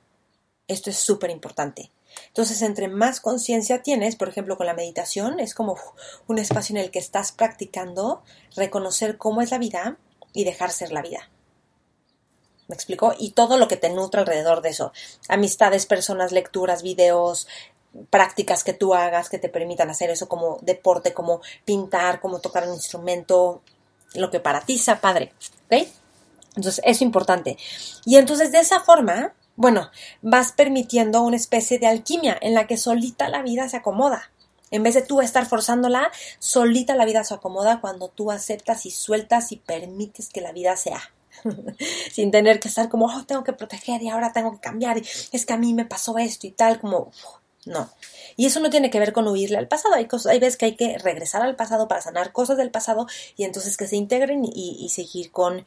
Esto 0.67 0.91
es 0.91 0.97
súper 0.97 1.31
importante. 1.31 1.89
Entonces, 2.27 2.61
entre 2.61 2.87
más 2.87 3.19
conciencia 3.19 3.81
tienes, 3.81 4.15
por 4.15 4.29
ejemplo, 4.29 4.57
con 4.57 4.67
la 4.67 4.75
meditación, 4.75 5.39
es 5.39 5.55
como 5.55 5.75
un 6.27 6.37
espacio 6.37 6.75
en 6.75 6.83
el 6.83 6.91
que 6.91 6.99
estás 6.99 7.31
practicando 7.31 8.21
reconocer 8.55 9.17
cómo 9.17 9.41
es 9.41 9.49
la 9.49 9.57
vida 9.57 9.97
y 10.35 10.43
dejar 10.43 10.71
ser 10.71 10.91
la 10.91 11.01
vida. 11.01 11.29
¿Me 12.67 12.75
explico? 12.75 13.13
Y 13.17 13.31
todo 13.31 13.57
lo 13.57 13.67
que 13.67 13.77
te 13.77 13.89
nutre 13.89 14.21
alrededor 14.21 14.61
de 14.61 14.69
eso. 14.69 14.91
Amistades, 15.27 15.85
personas, 15.85 16.31
lecturas, 16.31 16.83
videos, 16.83 17.47
prácticas 18.09 18.63
que 18.63 18.73
tú 18.73 18.93
hagas 18.93 19.29
que 19.29 19.39
te 19.39 19.49
permitan 19.49 19.89
hacer 19.89 20.09
eso 20.09 20.27
como 20.27 20.59
deporte, 20.61 21.13
como 21.13 21.41
pintar, 21.63 22.19
como 22.19 22.39
tocar 22.39 22.67
un 22.67 22.73
instrumento, 22.73 23.61
lo 24.13 24.29
que 24.29 24.39
para 24.39 24.61
ti 24.61 24.77
sea 24.77 24.99
padre. 24.99 25.31
¿Ok? 25.65 25.87
Entonces, 26.55 26.81
es 26.85 27.01
importante. 27.01 27.57
Y 28.05 28.17
entonces, 28.17 28.51
de 28.51 28.59
esa 28.59 28.79
forma, 28.79 29.33
bueno, 29.55 29.89
vas 30.21 30.51
permitiendo 30.51 31.21
una 31.21 31.35
especie 31.35 31.79
de 31.79 31.87
alquimia 31.87 32.37
en 32.41 32.53
la 32.53 32.67
que 32.67 32.77
solita 32.77 33.29
la 33.29 33.41
vida 33.41 33.69
se 33.69 33.77
acomoda. 33.77 34.31
En 34.75 34.83
vez 34.83 34.93
de 34.93 35.01
tú 35.01 35.21
estar 35.21 35.45
forzándola, 35.45 36.11
solita 36.37 36.95
la 36.95 37.05
vida 37.05 37.23
se 37.23 37.33
acomoda 37.33 37.79
cuando 37.79 38.09
tú 38.09 38.29
aceptas 38.29 38.85
y 38.85 38.91
sueltas 38.91 39.53
y 39.53 39.55
permites 39.55 40.27
que 40.27 40.41
la 40.41 40.51
vida 40.51 40.75
sea. 40.75 41.13
Sin 42.11 42.29
tener 42.29 42.59
que 42.59 42.67
estar 42.67 42.89
como, 42.89 43.05
oh, 43.05 43.23
tengo 43.25 43.45
que 43.45 43.53
proteger 43.53 44.03
y 44.03 44.09
ahora 44.09 44.33
tengo 44.33 44.51
que 44.51 44.59
cambiar 44.59 44.97
y 44.97 45.07
es 45.31 45.45
que 45.45 45.53
a 45.53 45.57
mí 45.57 45.73
me 45.73 45.85
pasó 45.85 46.17
esto 46.17 46.45
y 46.45 46.51
tal, 46.51 46.81
como, 46.81 47.09
no. 47.63 47.89
Y 48.35 48.47
eso 48.47 48.59
no 48.59 48.69
tiene 48.69 48.89
que 48.89 48.99
ver 48.99 49.13
con 49.13 49.25
huirle 49.29 49.57
al 49.57 49.69
pasado. 49.69 49.95
Hay, 49.95 50.07
cosas, 50.07 50.33
hay 50.33 50.39
veces 50.39 50.57
que 50.57 50.65
hay 50.65 50.75
que 50.75 50.97
regresar 50.97 51.41
al 51.41 51.55
pasado 51.55 51.87
para 51.87 52.01
sanar 52.01 52.33
cosas 52.33 52.57
del 52.57 52.69
pasado 52.69 53.07
y 53.37 53.45
entonces 53.45 53.77
que 53.77 53.87
se 53.87 53.95
integren 53.95 54.43
y, 54.43 54.75
y 54.77 54.89
seguir 54.89 55.31
con, 55.31 55.65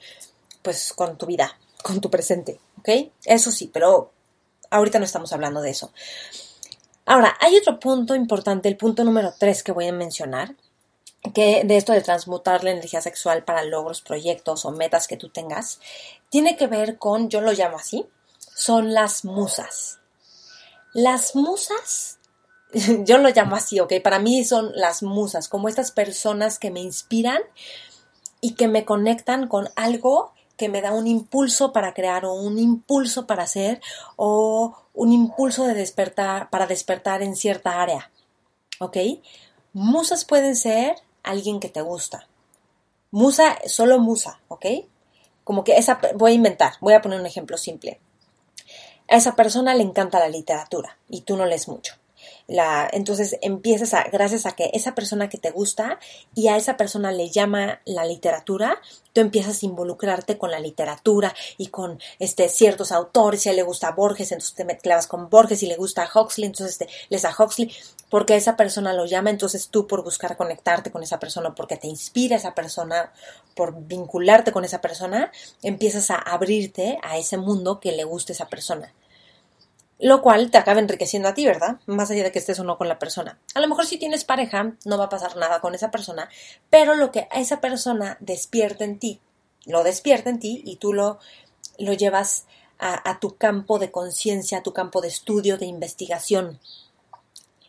pues, 0.61 0.93
con 0.93 1.17
tu 1.17 1.25
vida, 1.25 1.57
con 1.83 2.03
tu 2.03 2.11
presente. 2.11 2.61
¿Ok? 2.81 3.11
Eso 3.25 3.51
sí, 3.53 3.71
pero 3.73 4.13
ahorita 4.69 4.99
no 4.99 5.07
estamos 5.07 5.33
hablando 5.33 5.63
de 5.63 5.71
eso. 5.71 5.93
Ahora, 7.11 7.39
hay 7.41 7.57
otro 7.57 7.81
punto 7.81 8.15
importante, 8.15 8.69
el 8.69 8.77
punto 8.77 9.03
número 9.03 9.33
tres 9.39 9.63
que 9.63 9.73
voy 9.73 9.87
a 9.87 9.93
mencionar, 9.95 10.55
que 11.33 11.63
de 11.65 11.79
esto 11.79 11.95
de 11.95 12.03
transmutar 12.03 12.63
la 12.63 12.73
energía 12.73 13.01
sexual 13.01 13.45
para 13.45 13.65
logros, 13.65 14.03
proyectos 14.03 14.67
o 14.67 14.73
metas 14.73 15.09
que 15.09 15.17
tú 15.17 15.31
tengas, 15.31 15.81
tiene 16.29 16.59
que 16.59 16.67
ver 16.67 16.99
con, 16.99 17.31
yo 17.31 17.41
lo 17.41 17.53
llamo 17.53 17.79
así, 17.79 18.05
son 18.55 18.93
las 18.93 19.25
musas. 19.25 20.01
Las 20.93 21.35
musas, 21.35 22.19
yo 23.07 23.17
lo 23.17 23.31
llamo 23.31 23.57
así, 23.57 23.81
ok, 23.81 23.95
para 24.05 24.19
mí 24.19 24.45
son 24.45 24.71
las 24.75 25.03
musas, 25.03 25.49
como 25.49 25.71
estas 25.71 25.93
personas 25.93 26.59
que 26.59 26.71
me 26.71 26.81
inspiran 26.81 27.41
y 28.43 28.53
que 28.53 28.69
me 28.69 28.85
conectan 28.85 29.49
con 29.49 29.71
algo 29.77 30.35
que 30.59 30.69
me 30.69 30.83
da 30.83 30.93
un 30.93 31.07
impulso 31.07 31.73
para 31.73 31.95
crear 31.95 32.27
o 32.27 32.35
un 32.35 32.59
impulso 32.59 33.27
para 33.27 33.45
hacer 33.45 33.81
o 34.17 34.77
un 34.93 35.13
impulso 35.13 35.65
de 35.65 35.75
despertar 35.75 36.51
para 36.51 36.67
despertar 36.67 37.23
en 37.23 37.37
cierta 37.37 37.81
área. 37.81 38.11
¿Ok? 38.81 38.97
Musas 39.73 40.25
pueden 40.25 40.57
ser 40.57 40.97
alguien 41.23 41.61
que 41.61 41.69
te 41.69 41.81
gusta. 41.81 42.29
Musa, 43.11 43.59
solo 43.67 43.99
musa, 43.99 44.41
¿ok? 44.49 44.67
Como 45.45 45.65
que 45.65 45.79
esa, 45.79 45.99
voy 46.15 46.33
a 46.33 46.35
inventar, 46.35 46.75
voy 46.81 46.93
a 46.93 47.01
poner 47.01 47.21
un 47.21 47.27
ejemplo 47.27 47.57
simple. 47.57 48.01
A 49.09 49.17
esa 49.17 49.35
persona 49.37 49.75
le 49.75 49.85
encanta 49.85 50.19
la 50.19 50.29
literatura 50.29 50.99
y 51.09 51.23
tú 51.23 51.37
no 51.37 51.47
lees 51.47 51.69
mucho 51.69 51.95
la, 52.49 52.89
entonces 52.91 53.37
empiezas 53.43 53.93
a, 53.93 54.05
gracias 54.05 54.47
a 54.47 54.53
que 54.53 54.71
esa 54.73 54.95
persona 54.95 55.29
que 55.29 55.37
te 55.37 55.51
gusta 55.51 56.01
y 56.35 56.49
a 56.49 56.57
esa 56.57 56.79
persona 56.79 57.13
le 57.13 57.29
llama 57.29 57.81
la 57.85 58.07
literatura, 58.07 58.81
tú 59.13 59.21
empiezas 59.21 59.63
a 59.63 59.67
involucrarte 59.67 60.39
con 60.39 60.51
la 60.51 60.59
literatura 60.59 61.35
y 61.59 61.67
con 61.67 62.01
este, 62.19 62.49
ciertos 62.49 62.91
autores, 62.91 63.43
si 63.43 63.51
a 63.51 63.53
él 63.53 63.57
le 63.57 63.63
gusta 63.65 63.91
Borges, 63.93 64.33
entonces 64.33 64.55
te 64.55 64.79
clavas 64.79 65.07
con 65.07 65.29
Borges, 65.29 65.63
y 65.63 65.67
le 65.67 65.77
gusta 65.77 66.09
Huxley, 66.13 66.47
entonces 66.47 66.79
te, 66.79 66.89
les 67.11 67.21
da 67.21 67.35
Huxley, 67.39 67.71
porque 68.09 68.35
esa 68.35 68.57
persona 68.57 68.95
lo 68.95 69.05
llama, 69.05 69.29
entonces 69.29 69.69
tú 69.69 69.87
por 69.87 70.03
buscar 70.03 70.39
conectarte 70.39 70.91
con 70.91 71.03
esa 71.03 71.21
persona, 71.21 71.55
porque 71.55 71.77
te 71.77 71.87
inspira 71.87 72.37
esa 72.37 72.55
persona, 72.55 73.13
por 73.55 73.79
vincularte 73.87 74.53
con 74.53 74.65
esa 74.65 74.81
persona, 74.81 75.31
empiezas 75.63 76.11
a 76.11 76.17
abrirte 76.17 76.99
a 77.03 77.19
ese 77.19 77.37
mundo 77.37 77.79
que 77.79 77.93
le 77.93 78.05
gusta 78.05 78.33
esa 78.33 78.49
persona 78.49 78.95
lo 79.99 80.23
cual 80.23 80.51
te 80.51 80.59
acaba 80.59 80.81
enriqueciendo 80.81 81.29
a 81.29 81.35
ti, 81.35 81.45
¿verdad? 81.45 81.79
Más 81.87 82.11
allá 82.11 82.23
de 82.23 82.33
que 82.33 82.39
estés 82.39 82.61
o 82.61 82.65
no 82.65 82.79
con 82.79 82.89
la 82.89 82.99
persona. 82.99 83.39
A 83.55 83.61
lo 83.61 83.69
mejor 83.69 83.87
si 83.87 83.99
tienes 83.99 84.25
pareja, 84.25 84.75
no 84.85 84.99
va 84.99 85.05
a 85.05 85.09
pasar 85.09 85.37
nada 85.37 85.61
con 85.61 85.75
esa 85.75 85.91
persona, 85.91 86.29
pero 86.71 86.95
lo 86.95 87.11
que 87.11 87.27
a 87.31 87.41
esa 87.41 87.61
persona 87.61 88.17
despierta 88.21 88.85
en 88.85 88.99
ti, 88.99 89.21
lo 89.67 89.83
despierta 89.83 90.31
en 90.31 90.39
ti 90.39 90.63
y 90.65 90.77
tú 90.77 90.93
lo, 90.93 91.19
lo 91.79 91.93
llevas 91.93 92.47
a, 92.79 93.11
a 93.11 93.19
tu 93.19 93.37
campo 93.37 93.79
de 93.79 93.91
conciencia, 93.91 94.59
a 94.59 94.63
tu 94.63 94.73
campo 94.73 95.01
de 95.01 95.09
estudio, 95.09 95.59
de 95.59 95.67
investigación. 95.67 96.61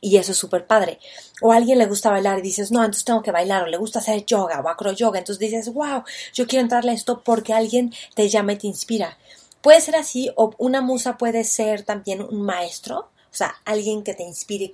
Y 0.02 0.18
eso 0.18 0.32
es 0.32 0.38
súper 0.38 0.66
padre. 0.66 1.00
O 1.42 1.52
a 1.52 1.58
alguien 1.58 1.78
le 1.78 1.86
gusta 1.86 2.10
bailar 2.12 2.40
y 2.40 2.42
dices, 2.42 2.72
no, 2.72 2.80
entonces 2.80 3.04
tengo 3.04 3.22
que 3.22 3.32
bailar, 3.32 3.64
o 3.64 3.68
le 3.68 3.78
gusta 3.78 4.00
hacer 4.00 4.26
yoga 4.26 4.62
o 4.62 4.70
acro 4.70 4.94
yoga. 4.94 5.20
Entonces 5.20 5.40
dices, 5.40 5.74
wow, 5.74 6.04
yo 6.34 6.48
quiero 6.48 6.64
entrarle 6.64 6.92
a 6.92 6.94
esto 6.94 7.22
porque 7.24 7.54
alguien 7.54 7.94
te 8.16 8.30
llama 8.30 8.54
y 8.54 8.58
te 8.58 8.68
inspira. 8.68 9.18
Puede 9.62 9.82
ser 9.82 9.96
así, 9.96 10.32
o 10.36 10.52
una 10.58 10.82
musa 10.82 11.18
puede 11.18 11.44
ser 11.44 11.84
también 11.84 12.22
un 12.22 12.42
maestro, 12.42 13.10
o 13.32 13.36
sea, 13.36 13.56
alguien 13.64 14.04
que 14.04 14.16
te 14.16 14.24
inspire, 14.24 14.74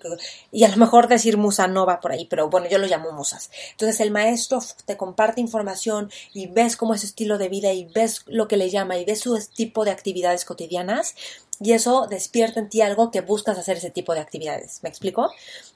y 0.52 0.64
a 0.64 0.70
lo 0.70 0.78
mejor 0.78 1.08
decir 1.08 1.38
musa 1.38 1.68
no 1.68 1.86
va 1.86 2.00
por 2.00 2.14
ahí, 2.14 2.26
pero 2.26 2.50
bueno, 2.50 2.70
yo 2.70 2.78
lo 2.78 2.88
llamo 2.88 3.12
musas. 3.12 3.52
Entonces 3.72 4.00
el 4.00 4.12
maestro 4.12 4.60
te 4.86 4.96
comparte 4.96 5.42
información 5.42 6.10
y 6.34 6.48
ves 6.48 6.78
cómo 6.78 6.94
es 6.94 7.02
su 7.02 7.08
estilo 7.08 7.38
de 7.38 7.50
vida 7.50 7.74
y 7.74 7.86
ves 7.86 8.24
lo 8.28 8.48
que 8.48 8.58
le 8.58 8.70
llama 8.70 8.98
y 8.98 9.06
ves 9.06 9.20
su 9.20 9.38
tipo 9.54 9.84
de 9.84 9.92
actividades 9.92 10.46
cotidianas 10.46 11.16
y 11.60 11.74
eso 11.74 12.08
despierta 12.08 12.60
en 12.60 12.70
ti 12.70 12.82
algo 12.82 13.12
que 13.12 13.22
buscas 13.22 13.58
hacer 13.58 13.78
ese 13.78 13.90
tipo 13.90 14.14
de 14.14 14.20
actividades. 14.20 14.80
¿Me 14.84 14.90
explico? 14.90 15.32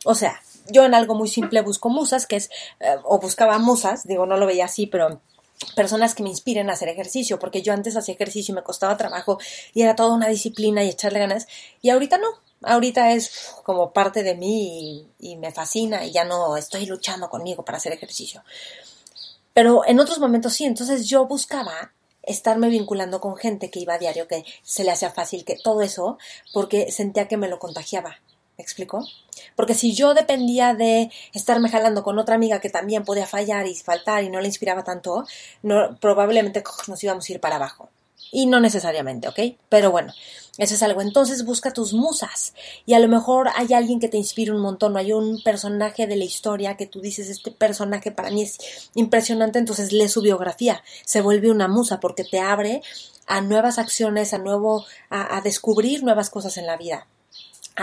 O 0.05 0.15
sea, 0.15 0.41
yo 0.71 0.85
en 0.85 0.93
algo 0.93 1.15
muy 1.15 1.27
simple 1.27 1.61
busco 1.61 1.89
musas, 1.89 2.27
que 2.27 2.37
es, 2.37 2.49
eh, 2.79 2.95
o 3.03 3.19
buscaba 3.19 3.57
musas, 3.59 4.05
digo, 4.05 4.25
no 4.25 4.37
lo 4.37 4.45
veía 4.45 4.65
así, 4.65 4.87
pero 4.87 5.21
personas 5.75 6.15
que 6.15 6.23
me 6.23 6.29
inspiren 6.29 6.69
a 6.69 6.73
hacer 6.73 6.89
ejercicio, 6.89 7.39
porque 7.39 7.61
yo 7.61 7.73
antes 7.73 7.97
hacía 7.97 8.15
ejercicio 8.15 8.53
y 8.53 8.55
me 8.55 8.63
costaba 8.63 8.97
trabajo 8.97 9.39
y 9.73 9.81
era 9.81 9.95
toda 9.95 10.13
una 10.13 10.27
disciplina 10.27 10.83
y 10.83 10.89
echarle 10.89 11.19
ganas, 11.19 11.47
y 11.81 11.89
ahorita 11.89 12.17
no, 12.17 12.27
ahorita 12.63 13.13
es 13.13 13.55
como 13.63 13.91
parte 13.91 14.23
de 14.23 14.35
mí 14.35 15.07
y, 15.19 15.37
me 15.37 15.51
fascina 15.51 16.05
y 16.05 16.11
ya 16.11 16.25
no 16.25 16.57
estoy 16.57 16.85
luchando 16.85 17.29
conmigo 17.29 17.63
para 17.63 17.77
hacer 17.77 17.93
ejercicio. 17.93 18.43
Pero 19.53 19.85
en 19.85 19.99
otros 19.99 20.19
momentos 20.19 20.53
sí, 20.53 20.65
entonces 20.65 21.07
yo 21.07 21.25
buscaba 21.25 21.93
estarme 22.23 22.69
vinculando 22.69 23.19
con 23.19 23.35
gente 23.35 23.71
que 23.71 23.79
iba 23.79 23.95
a 23.95 23.99
diario, 23.99 24.27
que 24.27 24.45
se 24.63 24.83
le 24.83 24.91
hacía 24.91 25.11
fácil, 25.11 25.45
que 25.45 25.57
todo 25.61 25.81
eso, 25.81 26.17
porque 26.53 26.91
sentía 26.91 27.27
que 27.27 27.37
me 27.37 27.47
lo 27.47 27.59
contagiaba. 27.59 28.19
¿Me 28.59 28.63
explico? 28.63 29.07
Porque 29.55 29.73
si 29.73 29.95
yo 29.95 30.13
dependía 30.13 30.73
de 30.73 31.09
estarme 31.31 31.69
jalando 31.69 32.03
con 32.03 32.19
otra 32.19 32.35
amiga 32.35 32.59
que 32.59 32.69
también 32.69 33.05
podía 33.05 33.25
fallar 33.25 33.67
y 33.67 33.73
faltar 33.73 34.21
y 34.25 34.29
no 34.29 34.41
le 34.41 34.47
inspiraba 34.47 34.83
tanto, 34.83 35.25
probablemente 36.01 36.61
nos 36.87 37.01
íbamos 37.01 37.29
a 37.29 37.31
ir 37.31 37.39
para 37.39 37.55
abajo. 37.55 37.87
Y 38.33 38.47
no 38.47 38.59
necesariamente, 38.59 39.29
¿ok? 39.29 39.39
Pero 39.69 39.91
bueno, 39.91 40.13
eso 40.57 40.75
es 40.75 40.83
algo. 40.83 41.01
Entonces 41.01 41.45
busca 41.45 41.71
tus 41.71 41.93
musas. 41.93 42.53
Y 42.85 42.95
a 42.95 42.99
lo 42.99 43.07
mejor 43.07 43.47
hay 43.55 43.71
alguien 43.71 44.01
que 44.01 44.09
te 44.09 44.17
inspire 44.17 44.51
un 44.51 44.59
montón, 44.59 44.97
hay 44.97 45.13
un 45.13 45.41
personaje 45.41 46.05
de 46.05 46.17
la 46.17 46.25
historia 46.25 46.75
que 46.75 46.85
tú 46.85 46.99
dices, 46.99 47.29
este 47.29 47.51
personaje 47.51 48.11
para 48.11 48.31
mí 48.31 48.41
es 48.41 48.57
impresionante, 48.93 49.57
entonces 49.57 49.93
lee 49.93 50.09
su 50.09 50.21
biografía. 50.21 50.83
Se 51.05 51.21
vuelve 51.21 51.49
una 51.49 51.69
musa 51.69 52.01
porque 52.01 52.25
te 52.25 52.41
abre 52.41 52.81
a 53.25 53.39
nuevas 53.39 53.79
acciones, 53.79 54.33
a 54.33 54.37
nuevo, 54.37 54.85
a, 55.09 55.37
a 55.37 55.39
descubrir 55.39 56.03
nuevas 56.03 56.29
cosas 56.29 56.57
en 56.57 56.65
la 56.65 56.75
vida 56.75 57.07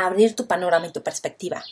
abrir 0.04 0.34
tu 0.34 0.46
panorama 0.46 0.86
y 0.86 0.92
tu 0.92 1.02
perspectiva. 1.02 1.64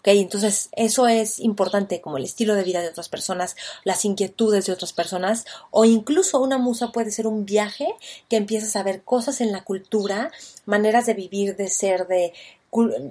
¿Ok? 0.00 0.08
Entonces, 0.08 0.70
eso 0.72 1.08
es 1.08 1.40
importante, 1.40 2.00
como 2.00 2.16
el 2.16 2.24
estilo 2.24 2.54
de 2.54 2.64
vida 2.64 2.80
de 2.80 2.88
otras 2.88 3.08
personas, 3.08 3.56
las 3.84 4.04
inquietudes 4.04 4.66
de 4.66 4.72
otras 4.72 4.92
personas, 4.92 5.44
o 5.70 5.84
incluso 5.84 6.40
una 6.40 6.56
musa 6.56 6.90
puede 6.90 7.10
ser 7.10 7.26
un 7.26 7.44
viaje 7.44 7.86
que 8.28 8.36
empiezas 8.36 8.76
a 8.76 8.82
ver 8.82 9.02
cosas 9.02 9.42
en 9.42 9.52
la 9.52 9.62
cultura, 9.62 10.30
maneras 10.64 11.04
de 11.04 11.14
vivir, 11.14 11.54
de 11.56 11.68
ser, 11.68 12.06
de 12.06 12.32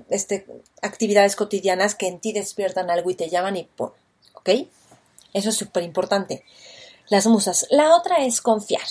este, 0.09 0.47
actividades 0.81 1.35
cotidianas 1.35 1.93
que 1.93 2.07
en 2.07 2.19
ti 2.19 2.33
despiertan 2.33 2.89
algo 2.89 3.09
y 3.11 3.15
te 3.15 3.29
llaman 3.29 3.57
y 3.57 3.63
¡pum! 3.63 3.91
¿Ok? 4.33 4.49
Eso 5.33 5.49
es 5.49 5.55
súper 5.55 5.83
importante. 5.83 6.43
Las 7.09 7.27
musas. 7.27 7.67
La 7.69 7.95
otra 7.95 8.25
es 8.25 8.41
confiar. 8.41 8.81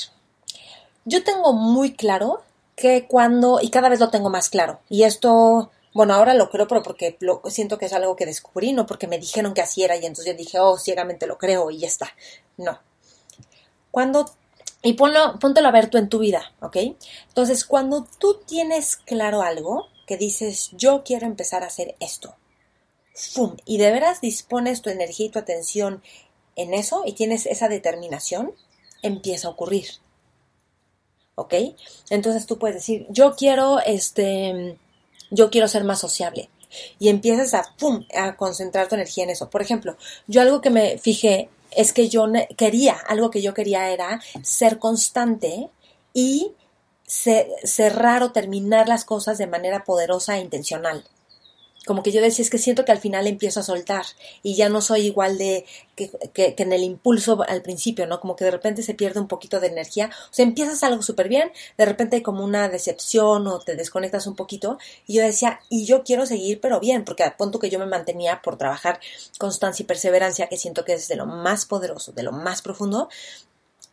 Yo 1.05 1.25
tengo 1.25 1.53
muy 1.53 1.95
claro 1.95 2.43
que 2.79 3.09
cuando, 3.09 3.59
y 3.61 3.71
cada 3.71 3.89
vez 3.89 3.99
lo 3.99 4.09
tengo 4.09 4.31
más 4.31 4.51
claro, 4.51 4.81
y 4.89 5.03
esto, 5.03 5.71
bueno, 5.93 6.15
ahora 6.15 6.35
lo 6.35 6.49
creo, 6.49 6.69
pero 6.69 6.83
porque 6.83 7.17
lo, 7.21 7.43
siento 7.47 7.77
que 7.77 7.87
es 7.87 7.93
algo 7.93 8.15
que 8.15 8.25
descubrí, 8.25 8.73
no 8.73 8.87
porque 8.87 9.09
me 9.09 9.19
dijeron 9.19 9.53
que 9.53 9.63
así 9.63 9.83
era 9.83 9.97
y 9.97 10.07
entonces 10.07 10.27
yo 10.27 10.39
dije, 10.39 10.61
oh, 10.61 10.79
ciegamente 10.79 11.27
lo 11.27 11.39
creo 11.39 11.71
y 11.73 11.79
ya 11.79 11.89
está. 11.89 12.15
No. 12.57 12.79
Cuando, 13.91 14.31
y 14.83 14.93
ponlo, 14.93 15.39
póntelo 15.41 15.69
a 15.69 15.73
ver 15.73 15.91
tú 15.91 15.99
en 15.99 16.09
tu 16.09 16.21
vida, 16.21 16.55
¿ok? 16.61 16.77
Entonces, 17.27 17.65
cuando 17.65 18.07
tú 18.19 18.41
tienes 18.47 18.97
claro 18.97 19.43
algo, 19.43 19.89
que 20.07 20.17
dices, 20.17 20.71
yo 20.73 21.03
quiero 21.05 21.27
empezar 21.27 21.65
a 21.65 21.67
hacer 21.67 21.97
esto, 21.99 22.37
¡fum! 23.13 23.57
Y 23.65 23.79
de 23.79 23.91
veras 23.91 24.21
dispones 24.21 24.83
tu 24.83 24.91
energía 24.91 25.27
y 25.27 25.31
tu 25.31 25.41
atención 25.41 26.03
en 26.55 26.75
eso 26.75 27.03
y 27.05 27.15
tienes 27.15 27.45
esa 27.47 27.69
determinación, 27.69 28.55
empieza 29.03 29.49
a 29.49 29.51
ocurrir. 29.51 29.89
¿Ok? 31.39 31.55
Entonces 32.11 32.47
tú 32.47 32.59
puedes 32.59 32.77
decir, 32.77 33.07
yo 33.11 33.35
quiero, 33.37 33.81
este, 33.81 34.77
yo 35.31 35.51
quiero 35.51 35.69
ser 35.69 35.85
más 35.85 36.01
sociable. 36.01 36.51
Y 36.99 37.09
empiezas 37.09 37.55
a, 37.55 37.63
pum, 37.79 38.05
a 38.15 38.37
concentrar 38.37 38.89
tu 38.89 38.97
energía 38.97 39.25
en 39.25 39.31
eso. 39.31 39.49
Por 39.49 39.63
ejemplo, 39.63 39.97
yo 40.27 40.43
algo 40.43 40.61
que 40.61 40.71
me 40.71 40.99
fijé 40.99 41.49
es 41.71 41.93
que 41.93 42.09
yo 42.09 42.27
quería, 42.57 42.97
algo 43.09 43.31
que 43.31 43.41
yo 43.41 43.55
quería 43.55 43.91
era 43.91 44.21
ser 44.43 44.79
constante 44.79 45.71
y 46.13 46.53
cerrar 47.07 48.23
o 48.23 48.33
terminar 48.33 48.89
las 48.89 49.05
cosas 49.05 49.39
de 49.39 49.47
manera 49.47 49.85
poderosa 49.85 50.37
e 50.37 50.41
intencional 50.41 51.05
como 51.89 52.03
que 52.03 52.13
yo 52.13 52.21
decía, 52.21 52.43
es 52.43 52.51
que 52.51 52.59
siento 52.59 52.85
que 52.85 52.93
al 52.93 52.99
final 52.99 53.27
empiezo 53.27 53.61
a 53.61 53.63
soltar 53.63 54.05
y 54.43 54.57
ya 54.57 54.69
no 54.69 54.83
soy 54.83 55.07
igual 55.07 55.39
de 55.39 55.65
que, 55.97 56.11
que, 56.35 56.55
en 56.59 56.75
el 56.75 56.83
impulso 56.83 57.43
al 57.49 57.63
principio, 57.63 58.07
¿no? 58.07 58.21
Como 58.21 58.37
que 58.37 58.45
de 58.45 58.51
repente 58.51 58.83
se 58.83 58.93
pierde 58.93 59.21
un 59.21 59.27
poquito 59.27 59.59
de 59.59 59.69
energía. 59.69 60.11
O 60.31 60.35
sea, 60.35 60.45
empiezas 60.45 60.83
algo 60.83 61.01
súper 61.01 61.31
bien, 61.31 61.51
de 61.79 61.87
repente 61.87 62.17
hay 62.17 62.23
como 62.23 62.45
una 62.45 62.69
decepción 62.69 63.47
o 63.47 63.59
te 63.61 63.75
desconectas 63.75 64.27
un 64.27 64.37
poquito. 64.37 64.77
Y 65.07 65.15
yo 65.15 65.23
decía, 65.23 65.61
y 65.71 65.87
yo 65.87 66.05
quiero 66.05 66.27
seguir, 66.27 66.61
pero 66.61 66.79
bien, 66.79 67.07
porque 67.07 67.25
a 67.25 67.39
punto 67.39 67.59
que 67.59 67.71
yo 67.71 67.79
me 67.79 67.87
mantenía 67.87 68.43
por 68.43 68.59
trabajar 68.59 69.01
constancia 69.39 69.83
y 69.83 69.87
perseverancia, 69.87 70.49
que 70.49 70.59
siento 70.59 70.85
que 70.85 70.93
es 70.93 71.09
de 71.09 71.17
lo 71.17 71.25
más 71.25 71.65
poderoso, 71.65 72.13
de 72.13 72.23
lo 72.23 72.33
más 72.33 72.61
profundo, 72.61 73.09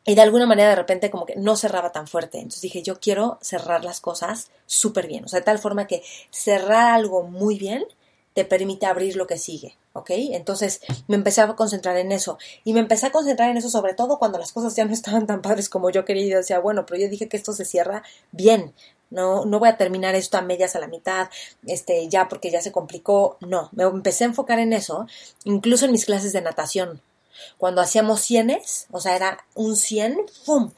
y 0.06 0.16
de 0.16 0.22
alguna 0.22 0.46
manera 0.46 0.70
de 0.70 0.76
repente 0.76 1.10
como 1.10 1.26
que 1.26 1.36
no 1.36 1.56
cerraba 1.56 1.92
tan 1.92 2.08
fuerte. 2.08 2.38
Entonces 2.38 2.62
dije, 2.62 2.84
yo 2.84 3.00
quiero 3.00 3.40
cerrar 3.42 3.84
las 3.84 4.00
cosas 4.00 4.52
súper 4.68 5.08
bien. 5.08 5.26
O 5.26 5.28
sea, 5.28 5.40
de 5.40 5.46
tal 5.46 5.58
forma 5.58 5.88
que 5.88 6.04
cerrar 6.30 6.94
algo 6.94 7.24
muy 7.24 7.58
bien 7.58 7.86
te 8.34 8.46
permite 8.46 8.86
abrir 8.86 9.16
lo 9.16 9.26
que 9.26 9.38
sigue. 9.38 9.78
¿Ok? 9.94 10.12
Entonces 10.12 10.82
me 11.08 11.16
empecé 11.16 11.42
a 11.42 11.56
concentrar 11.56 11.98
en 11.98 12.12
eso. 12.12 12.38
Y 12.64 12.74
me 12.74 12.82
empecé 12.82 13.08
a 13.08 13.12
concentrar 13.12 13.50
en 13.50 13.58
eso 13.58 13.70
sobre 13.70 13.94
todo 13.94 14.20
cuando 14.20 14.38
las 14.38 14.52
cosas 14.52 14.76
ya 14.76 14.86
no 14.86 14.94
estaban 14.94 15.26
tan 15.26 15.42
padres 15.42 15.70
como 15.70 15.90
yo 15.90 16.06
quería. 16.06 16.26
Y 16.26 16.30
decía, 16.30 16.60
bueno, 16.60 16.86
pero 16.86 17.02
yo 17.02 17.10
dije 17.10 17.28
que 17.28 17.38
esto 17.38 17.54
se 17.54 17.66
cierra 17.66 18.04
bien. 18.32 18.74
No, 19.10 19.46
no 19.46 19.60
voy 19.60 19.70
a 19.70 19.78
terminar 19.78 20.14
esto 20.16 20.38
a 20.38 20.42
medias 20.42 20.76
a 20.76 20.80
la 20.80 20.88
mitad, 20.88 21.30
este, 21.68 22.10
ya 22.10 22.28
porque 22.28 22.52
ya 22.52 22.62
se 22.62 22.72
complicó. 22.72 23.38
No, 23.40 23.70
me 23.72 23.84
empecé 23.84 24.24
a 24.24 24.28
enfocar 24.28 24.60
en 24.60 24.74
eso, 24.74 25.08
incluso 25.46 25.86
en 25.86 25.92
mis 25.92 26.06
clases 26.06 26.34
de 26.34 26.42
natación. 26.42 27.02
Cuando 27.58 27.82
hacíamos 27.82 28.22
cienes, 28.22 28.88
o 28.92 29.00
sea, 29.00 29.16
era 29.16 29.46
un 29.54 29.76
cien, 29.76 30.18
¡pum! 30.46 30.72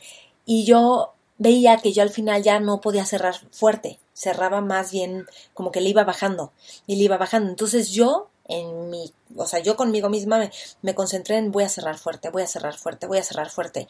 Y 0.46 0.66
yo 0.66 1.14
veía 1.38 1.78
que 1.78 1.94
yo 1.94 2.02
al 2.02 2.10
final 2.10 2.42
ya 2.44 2.60
no 2.60 2.82
podía 2.82 3.06
cerrar 3.06 3.36
fuerte, 3.52 4.00
cerraba 4.14 4.62
más 4.62 4.92
bien 4.92 5.28
como 5.54 5.72
que 5.72 5.82
le 5.82 5.90
iba 5.90 6.04
bajando 6.04 6.52
y 6.88 6.96
le 6.96 7.04
iba 7.04 7.18
bajando. 7.18 7.50
Entonces 7.50 7.92
yo 7.92 8.30
en 8.48 8.90
mi, 8.90 9.14
o 9.36 9.46
sea, 9.46 9.60
yo 9.60 9.76
conmigo 9.76 10.10
misma 10.10 10.40
me, 10.40 10.52
me, 10.82 10.96
concentré 10.96 11.38
en 11.38 11.52
voy 11.52 11.64
a 11.64 11.70
cerrar 11.70 11.98
fuerte, 11.98 12.30
voy 12.30 12.44
a 12.44 12.48
cerrar 12.48 12.78
fuerte, 12.78 13.08
voy 13.08 13.18
a 13.18 13.24
cerrar 13.24 13.50
fuerte. 13.50 13.88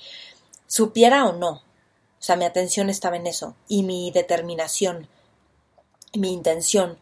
Supiera 0.68 1.26
o 1.26 1.34
no. 1.34 1.50
O 2.20 2.24
sea, 2.28 2.36
mi 2.36 2.46
atención 2.46 2.90
estaba 2.90 3.16
en 3.18 3.28
eso 3.28 3.56
y 3.68 3.84
mi 3.84 4.12
determinación, 4.12 5.08
mi 6.14 6.34
intención. 6.34 6.98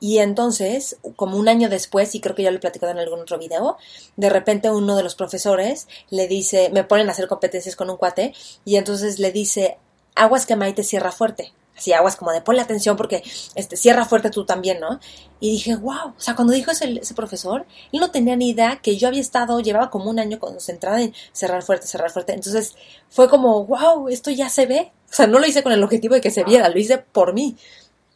Y 0.00 0.18
entonces, 0.18 0.96
como 1.14 1.36
un 1.36 1.48
año 1.48 1.68
después, 1.68 2.14
y 2.14 2.20
creo 2.20 2.34
que 2.34 2.42
ya 2.42 2.50
lo 2.50 2.56
he 2.56 2.60
platicado 2.60 2.90
en 2.90 2.98
algún 2.98 3.20
otro 3.20 3.38
video, 3.38 3.76
de 4.16 4.30
repente 4.30 4.70
uno 4.70 4.96
de 4.96 5.02
los 5.02 5.14
profesores 5.14 5.88
le 6.08 6.26
dice, 6.26 6.70
me 6.72 6.84
ponen 6.84 7.08
a 7.08 7.12
hacer 7.12 7.28
competencias 7.28 7.76
con 7.76 7.90
un 7.90 7.98
cuate, 7.98 8.32
y 8.64 8.76
entonces 8.76 9.18
le 9.18 9.30
dice, 9.30 9.76
aguas 10.14 10.46
que 10.46 10.56
Maite 10.56 10.84
cierra 10.84 11.12
fuerte. 11.12 11.52
Así, 11.76 11.94
aguas 11.94 12.16
como 12.16 12.30
de 12.30 12.42
ponle 12.42 12.60
atención 12.60 12.94
porque 12.94 13.22
este, 13.54 13.74
cierra 13.76 14.04
fuerte 14.04 14.28
tú 14.28 14.44
también, 14.44 14.80
¿no? 14.80 15.00
Y 15.38 15.50
dije, 15.52 15.76
wow, 15.76 16.08
o 16.08 16.20
sea, 16.20 16.36
cuando 16.36 16.52
dijo 16.52 16.70
ese, 16.70 16.98
ese 17.00 17.14
profesor, 17.14 17.64
él 17.90 18.00
no 18.00 18.10
tenía 18.10 18.36
ni 18.36 18.50
idea 18.50 18.80
que 18.82 18.98
yo 18.98 19.08
había 19.08 19.22
estado, 19.22 19.60
llevaba 19.60 19.88
como 19.88 20.10
un 20.10 20.18
año 20.18 20.38
concentrada 20.38 21.00
en 21.00 21.14
cerrar 21.32 21.62
fuerte, 21.62 21.86
cerrar 21.86 22.10
fuerte. 22.10 22.34
Entonces 22.34 22.76
fue 23.08 23.30
como, 23.30 23.64
wow, 23.64 24.08
esto 24.08 24.30
ya 24.30 24.50
se 24.50 24.66
ve. 24.66 24.92
O 25.10 25.14
sea, 25.14 25.26
no 25.26 25.38
lo 25.38 25.46
hice 25.46 25.62
con 25.62 25.72
el 25.72 25.82
objetivo 25.82 26.14
de 26.14 26.20
que 26.20 26.30
se 26.30 26.44
viera, 26.44 26.68
lo 26.68 26.78
hice 26.78 26.98
por 26.98 27.32
mí, 27.32 27.56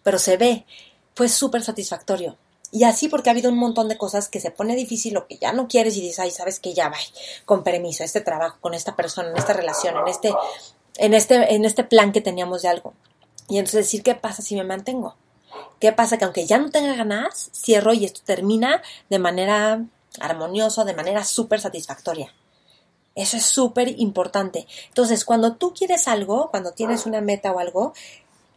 pero 0.03 0.19
se 0.19 0.37
ve 0.37 0.67
fue 1.14 1.28
súper 1.28 1.62
satisfactorio. 1.62 2.37
Y 2.71 2.83
así 2.85 3.09
porque 3.09 3.30
ha 3.30 3.33
habido 3.33 3.50
un 3.50 3.59
montón 3.59 3.88
de 3.88 3.97
cosas 3.97 4.28
que 4.28 4.40
se 4.40 4.50
pone 4.50 4.75
difícil 4.75 5.16
o 5.16 5.28
que 5.28 5.38
ya 5.38 5.52
no 5.52 5.68
quieres 5.68 5.97
y 5.97 6.00
dices, 6.00 6.18
ay, 6.18 6.30
sabes 6.33 6.59
que 6.59 6.75
ya 6.75 6.88
va, 6.88 6.99
con 7.44 7.62
permiso, 7.62 8.02
este 8.02 8.21
trabajo, 8.21 8.59
con 8.61 8.75
esta 8.75 8.97
persona, 8.97 9.30
en 9.30 9.37
esta 9.37 9.52
relación, 9.52 9.97
en 9.97 10.09
este, 10.09 10.35
en 10.97 11.14
este, 11.14 11.54
en 11.54 11.64
este 11.64 11.84
plan 11.84 12.10
que 12.10 12.21
teníamos 12.21 12.62
de 12.62 12.69
algo. 12.69 12.95
Y 13.49 13.58
entonces 13.58 13.84
decir, 13.84 14.02
¿qué 14.02 14.17
pasa 14.17 14.43
si 14.43 14.56
me 14.56 14.65
mantengo? 14.65 15.15
¿Qué 15.78 15.93
pasa? 15.93 16.19
Que 16.19 16.25
aunque 16.25 16.47
ya 16.47 16.58
no 16.58 16.71
tenga 16.71 16.97
ganas, 16.97 17.50
cierro 17.52 17.93
y 17.93 18.04
esto 18.04 18.23
termina 18.25 18.82
de 19.08 19.19
manera 19.21 19.84
armoniosa, 20.19 20.84
de 20.84 20.95
manera 20.95 21.25
súper 21.25 21.60
satisfactoria. 21.60 22.34
Eso 23.15 23.36
es 23.36 23.47
súper 23.47 24.00
importante. 24.00 24.67
Entonces, 24.89 25.25
cuando 25.25 25.54
tú 25.54 25.73
quieres 25.73 26.08
algo, 26.08 26.50
cuando 26.50 26.73
tienes 26.73 27.06
una 27.06 27.21
meta 27.21 27.52
o 27.52 27.60
algo, 27.60 27.93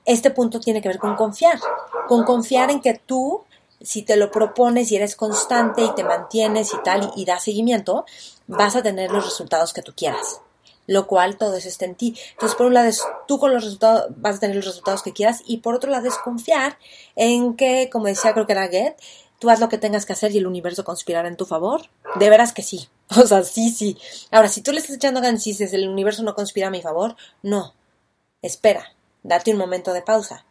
este 0.08 0.32
punto 0.32 0.62
tiene 0.62 0.82
que 0.82 0.88
ver 0.88 1.00
con 1.00 1.16
confiar, 1.18 1.60
con 2.08 2.24
confiar 2.24 2.72
en 2.72 2.80
que 2.80 2.94
tú, 2.94 3.44
si 3.82 4.04
te 4.04 4.16
lo 4.16 4.32
propones 4.32 4.90
y 4.90 4.96
eres 4.96 5.18
constante 5.18 5.84
y 5.84 5.94
te 5.96 6.06
mantienes 6.06 6.74
y 6.74 6.82
tal 6.82 7.12
y, 7.18 7.26
das 7.26 7.44
seguimiento, 7.44 8.06
vas 8.48 8.78
a 8.78 8.82
tener 8.82 9.12
los 9.12 9.26
resultados 9.26 9.74
que 9.74 9.84
tú 9.84 9.94
quieras 9.96 10.42
lo 10.90 11.06
cual 11.06 11.36
todo 11.36 11.58
eso 11.58 11.68
está 11.68 11.84
en 11.84 11.96
ti. 11.96 12.18
Entonces, 12.32 12.56
por 12.56 12.68
un 12.68 12.74
lado 12.74 12.88
es 12.88 13.04
tú 13.28 13.40
con 13.40 13.54
los 13.54 13.62
resultados 13.62 14.06
vas 14.16 14.38
a 14.38 14.40
tener 14.40 14.56
los 14.56 14.64
resultados 14.64 15.04
que 15.04 15.12
quieras 15.12 15.42
y 15.46 15.58
por 15.58 15.76
otro 15.76 15.92
lado 15.92 16.08
es 16.08 16.18
confiar 16.18 16.78
en 17.18 17.58
que, 17.58 17.90
como 17.92 18.06
decía 18.06 18.32
creo 18.32 18.46
que 18.46 18.54
era 18.54 18.70
Get, 18.70 18.96
tú 19.38 19.50
haz 19.50 19.60
lo 19.60 19.68
que 19.68 19.78
tengas 19.78 20.06
que 20.06 20.14
hacer 20.14 20.32
y 20.32 20.38
el 20.38 20.48
universo 20.48 20.86
conspirará 20.86 21.28
en 21.28 21.36
tu 21.36 21.46
favor. 21.46 21.90
De 22.16 22.30
veras 22.30 22.54
que 22.54 22.64
sí. 22.64 22.88
O 23.22 23.28
sea, 23.28 23.44
sí, 23.44 23.70
sí. 23.70 23.98
Ahora, 24.32 24.48
si 24.48 24.62
tú 24.62 24.72
le 24.72 24.80
estás 24.80 24.96
echando 24.96 25.20
ganas 25.20 25.46
y 25.46 25.50
dices 25.50 25.74
el 25.74 25.90
universo 25.90 26.24
no 26.24 26.36
conspira 26.36 26.68
a 26.68 26.72
mi 26.72 26.82
favor, 26.82 27.18
no. 27.44 27.74
Espera 28.42 28.94
date 29.24 29.52
un 29.52 29.58
momento 29.58 29.94
de 29.94 30.02
pausa. 30.02 30.46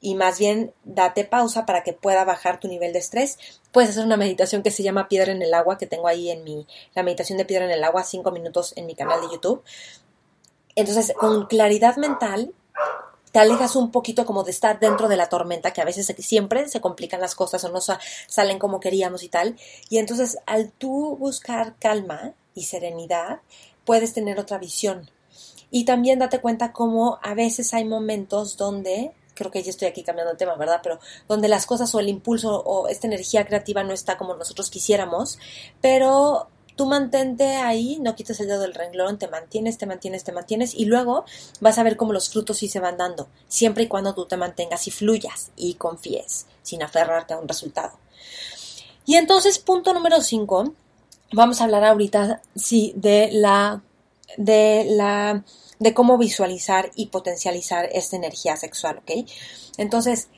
Y 0.00 0.14
más 0.14 0.38
bien, 0.38 0.72
date 0.84 1.24
pausa 1.24 1.66
para 1.66 1.82
que 1.82 1.92
pueda 1.92 2.24
bajar 2.24 2.60
tu 2.60 2.68
nivel 2.68 2.92
de 2.92 3.00
estrés. 3.00 3.38
Puedes 3.72 3.90
hacer 3.90 4.04
una 4.04 4.16
meditación 4.16 4.62
que 4.62 4.70
se 4.70 4.84
llama 4.84 5.08
Piedra 5.08 5.32
en 5.32 5.42
el 5.42 5.54
Agua, 5.54 5.76
que 5.76 5.86
tengo 5.86 6.06
ahí 6.06 6.30
en 6.30 6.44
mi, 6.44 6.66
la 6.94 7.02
meditación 7.02 7.36
de 7.36 7.44
Piedra 7.44 7.64
en 7.64 7.72
el 7.72 7.82
Agua, 7.82 8.04
cinco 8.04 8.30
minutos 8.30 8.72
en 8.76 8.86
mi 8.86 8.94
canal 8.94 9.20
de 9.20 9.32
YouTube. 9.32 9.62
Entonces, 10.76 11.12
con 11.18 11.46
claridad 11.46 11.96
mental, 11.96 12.54
te 13.32 13.40
alejas 13.40 13.74
un 13.74 13.90
poquito 13.90 14.24
como 14.24 14.44
de 14.44 14.52
estar 14.52 14.78
dentro 14.78 15.08
de 15.08 15.16
la 15.16 15.28
tormenta, 15.28 15.72
que 15.72 15.80
a 15.80 15.84
veces 15.84 16.06
siempre 16.18 16.68
se 16.68 16.80
complican 16.80 17.20
las 17.20 17.34
cosas 17.34 17.64
o 17.64 17.68
no 17.68 17.80
salen 17.80 18.58
como 18.60 18.78
queríamos 18.78 19.24
y 19.24 19.28
tal. 19.28 19.56
Y 19.88 19.98
entonces, 19.98 20.38
al 20.46 20.70
tú 20.70 21.16
buscar 21.16 21.74
calma 21.80 22.34
y 22.54 22.64
serenidad, 22.64 23.40
puedes 23.84 24.14
tener 24.14 24.38
otra 24.38 24.58
visión 24.58 25.10
y 25.70 25.84
también 25.84 26.18
date 26.18 26.40
cuenta 26.40 26.72
cómo 26.72 27.18
a 27.22 27.34
veces 27.34 27.74
hay 27.74 27.84
momentos 27.84 28.56
donde, 28.56 29.12
creo 29.34 29.50
que 29.50 29.62
ya 29.62 29.70
estoy 29.70 29.88
aquí 29.88 30.02
cambiando 30.02 30.32
el 30.32 30.38
tema, 30.38 30.54
¿verdad? 30.56 30.80
Pero 30.82 30.98
donde 31.28 31.48
las 31.48 31.66
cosas 31.66 31.94
o 31.94 32.00
el 32.00 32.08
impulso 32.08 32.62
o 32.62 32.88
esta 32.88 33.06
energía 33.06 33.44
creativa 33.44 33.84
no 33.84 33.92
está 33.92 34.16
como 34.16 34.34
nosotros 34.34 34.70
quisiéramos, 34.70 35.38
pero 35.80 36.48
tú 36.78 36.86
mantente 36.86 37.56
ahí, 37.56 37.98
no 38.00 38.14
quites 38.14 38.38
el 38.40 38.46
dedo 38.46 38.60
del 38.60 38.72
renglón, 38.72 39.18
te 39.18 39.26
mantienes, 39.26 39.78
te 39.78 39.86
mantienes, 39.86 40.22
te 40.22 40.32
mantienes 40.32 40.74
y 40.74 40.84
luego 40.84 41.24
vas 41.60 41.76
a 41.76 41.82
ver 41.82 41.96
cómo 41.96 42.12
los 42.12 42.30
frutos 42.30 42.58
sí 42.58 42.68
se 42.68 42.78
van 42.78 42.96
dando, 42.96 43.28
siempre 43.48 43.84
y 43.84 43.88
cuando 43.88 44.14
tú 44.14 44.26
te 44.26 44.36
mantengas 44.36 44.86
y 44.86 44.92
fluyas 44.92 45.50
y 45.56 45.74
confíes, 45.74 46.46
sin 46.62 46.82
aferrarte 46.82 47.34
a 47.34 47.38
un 47.38 47.48
resultado. 47.48 47.98
Y 49.04 49.16
entonces, 49.16 49.58
punto 49.58 49.92
número 49.92 50.20
5, 50.20 50.72
vamos 51.32 51.60
a 51.60 51.64
hablar 51.64 51.84
ahorita, 51.84 52.42
sí, 52.54 52.92
de 52.94 53.30
la 53.32 53.82
de 54.36 54.86
la 54.88 55.44
de 55.78 55.94
cómo 55.94 56.18
visualizar 56.18 56.90
y 56.96 57.06
potencializar 57.06 57.88
esta 57.92 58.16
energía 58.16 58.56
sexual, 58.56 58.98
¿ok? 58.98 59.28
Entonces, 59.76 60.28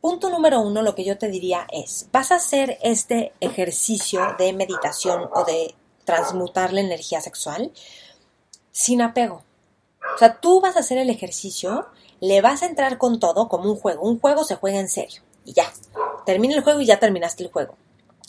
punto 0.00 0.28
número 0.28 0.60
uno, 0.60 0.82
lo 0.82 0.94
que 0.94 1.04
yo 1.04 1.18
te 1.18 1.28
diría 1.28 1.66
es, 1.70 2.08
vas 2.12 2.32
a 2.32 2.36
hacer 2.36 2.78
este 2.82 3.32
ejercicio 3.40 4.34
de 4.38 4.52
meditación 4.52 5.28
o 5.34 5.44
de 5.44 5.74
transmutar 6.04 6.72
la 6.72 6.80
energía 6.80 7.20
sexual 7.20 7.70
sin 8.72 9.02
apego. 9.02 9.44
O 10.14 10.18
sea, 10.18 10.40
tú 10.40 10.60
vas 10.60 10.76
a 10.76 10.80
hacer 10.80 10.98
el 10.98 11.10
ejercicio, 11.10 11.86
le 12.20 12.40
vas 12.40 12.62
a 12.62 12.66
entrar 12.66 12.98
con 12.98 13.20
todo 13.20 13.48
como 13.48 13.70
un 13.70 13.76
juego. 13.76 14.02
Un 14.02 14.18
juego 14.18 14.44
se 14.44 14.56
juega 14.56 14.80
en 14.80 14.88
serio 14.88 15.22
y 15.44 15.52
ya. 15.52 15.72
Termina 16.26 16.54
el 16.56 16.64
juego 16.64 16.80
y 16.80 16.86
ya 16.86 16.98
terminaste 16.98 17.44
el 17.44 17.52
juego. 17.52 17.76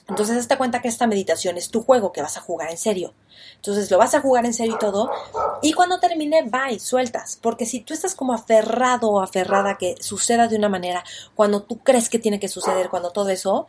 Entonces, 0.08 0.38
hazte 0.38 0.58
cuenta 0.58 0.82
que 0.82 0.90
esta 0.90 1.08
meditación 1.08 1.58
es 1.58 1.70
tu 1.70 1.82
juego 1.82 2.12
que 2.12 2.22
vas 2.22 2.38
a 2.38 2.42
jugar 2.42 2.70
en 2.70 2.78
serio. 2.78 3.14
Entonces, 3.56 3.90
lo 3.90 3.98
vas 3.98 4.14
a 4.14 4.22
jugar 4.22 4.46
en 4.46 4.54
serio 4.54 4.76
y 4.76 4.80
todo. 4.80 5.10
Y 5.62 5.74
cuando 5.74 6.00
termine, 6.00 6.44
bye, 6.44 6.80
sueltas. 6.80 7.40
Porque 7.42 7.66
si 7.66 7.80
tú 7.80 7.94
estás 7.94 8.14
como 8.14 8.34
aferrado 8.34 9.10
o 9.10 9.22
aferrada 9.22 9.78
que 9.78 9.96
suceda 10.02 10.48
de 10.48 10.58
una 10.58 10.70
manera, 10.70 11.04
cuando 11.36 11.64
tú 11.64 11.80
crees 11.80 12.10
que 12.10 12.20
tiene 12.20 12.40
que 12.40 12.50
suceder, 12.50 12.90
cuando 12.90 13.12
todo 13.12 13.30
eso, 13.30 13.68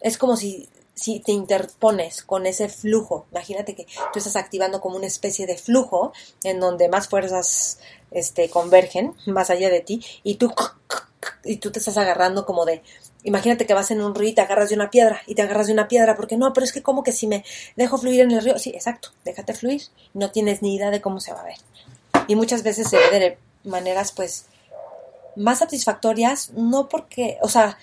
es 0.00 0.16
como 0.16 0.36
si, 0.36 0.68
si 0.94 1.18
te 1.18 1.32
interpones 1.32 2.22
con 2.22 2.46
ese 2.46 2.68
flujo. 2.68 3.26
Imagínate 3.32 3.74
que 3.74 3.86
tú 4.12 4.18
estás 4.18 4.36
activando 4.36 4.80
como 4.80 4.96
una 4.96 5.06
especie 5.06 5.46
de 5.46 5.58
flujo 5.58 6.12
en 6.44 6.60
donde 6.60 6.88
más 6.88 7.08
fuerzas 7.08 7.78
este, 8.10 8.48
convergen 8.48 9.14
más 9.26 9.50
allá 9.50 9.70
de 9.70 9.80
ti 9.80 10.04
y 10.22 10.36
tú, 10.36 10.52
y 11.44 11.56
tú 11.56 11.72
te 11.72 11.80
estás 11.80 11.96
agarrando 11.96 12.46
como 12.46 12.64
de 12.64 12.82
Imagínate 13.24 13.66
que 13.66 13.74
vas 13.74 13.90
en 13.90 14.02
un 14.02 14.14
río 14.14 14.28
y 14.28 14.34
te 14.34 14.42
agarras 14.42 14.68
de 14.68 14.74
una 14.74 14.90
piedra 14.90 15.20
y 15.26 15.34
te 15.34 15.42
agarras 15.42 15.66
de 15.66 15.72
una 15.72 15.88
piedra, 15.88 16.14
porque 16.14 16.36
no, 16.36 16.52
pero 16.52 16.64
es 16.64 16.72
que 16.72 16.82
como 16.82 17.02
que 17.02 17.10
si 17.10 17.26
me 17.26 17.44
dejo 17.74 17.98
fluir 17.98 18.20
en 18.20 18.30
el 18.30 18.42
río, 18.42 18.58
sí, 18.58 18.70
exacto, 18.70 19.08
déjate 19.24 19.54
fluir, 19.54 19.82
no 20.12 20.30
tienes 20.30 20.60
ni 20.62 20.76
idea 20.76 20.90
de 20.90 21.00
cómo 21.00 21.20
se 21.20 21.32
va 21.32 21.40
a 21.40 21.44
ver. 21.44 21.56
Y 22.28 22.36
muchas 22.36 22.62
veces 22.62 22.88
se 22.88 22.98
ve 22.98 23.18
de 23.18 23.38
maneras 23.64 24.12
pues 24.12 24.44
más 25.36 25.58
satisfactorias, 25.58 26.50
no 26.50 26.88
porque, 26.88 27.38
o 27.40 27.48
sea, 27.48 27.78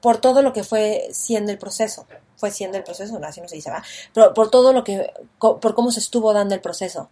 por 0.00 0.18
todo 0.18 0.40
lo 0.40 0.52
que 0.52 0.64
fue 0.64 1.08
siendo 1.12 1.50
el 1.50 1.58
proceso, 1.58 2.06
fue 2.36 2.50
siendo 2.50 2.78
el 2.78 2.84
proceso, 2.84 3.18
no, 3.18 3.26
así 3.26 3.40
no 3.40 3.48
se 3.48 3.56
dice, 3.56 3.70
va, 3.70 3.82
pero 4.14 4.32
por 4.32 4.50
todo 4.50 4.72
lo 4.72 4.84
que, 4.84 5.12
por 5.38 5.74
cómo 5.74 5.90
se 5.90 6.00
estuvo 6.00 6.32
dando 6.32 6.54
el 6.54 6.60
proceso. 6.60 7.10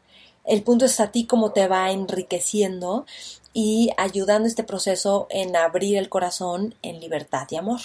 El 0.48 0.62
punto 0.62 0.86
es 0.86 0.98
a 0.98 1.12
ti 1.12 1.26
cómo 1.26 1.52
te 1.52 1.68
va 1.68 1.90
enriqueciendo 1.90 3.04
y 3.52 3.90
ayudando 3.98 4.48
este 4.48 4.64
proceso 4.64 5.26
en 5.28 5.54
abrir 5.54 5.98
el 5.98 6.08
corazón 6.08 6.74
en 6.80 7.00
libertad 7.00 7.46
y 7.50 7.56
amor. 7.56 7.80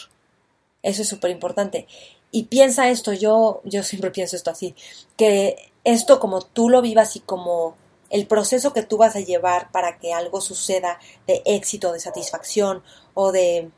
Eso 0.81 1.01
es 1.01 1.09
súper 1.09 1.31
importante. 1.31 1.87
Y 2.31 2.43
piensa 2.43 2.89
esto, 2.89 3.11
yo, 3.11 3.59
yo 3.65 3.83
siempre 3.83 4.11
pienso 4.11 4.37
esto 4.37 4.49
así, 4.49 4.75
que 5.17 5.73
esto 5.83 6.21
como 6.21 6.41
tú 6.41 6.69
lo 6.69 6.81
vivas 6.81 7.17
y 7.17 7.19
como 7.19 7.75
el 8.09 8.27
proceso 8.27 8.71
que 8.71 8.83
tú 8.83 8.95
vas 8.95 9.17
a 9.17 9.19
llevar 9.19 9.69
para 9.73 9.97
que 9.99 10.13
algo 10.13 10.39
suceda 10.39 10.99
de 11.27 11.41
éxito, 11.45 11.91
de 11.91 11.99
satisfacción 11.99 12.81
o 13.13 13.33
de 13.33 13.71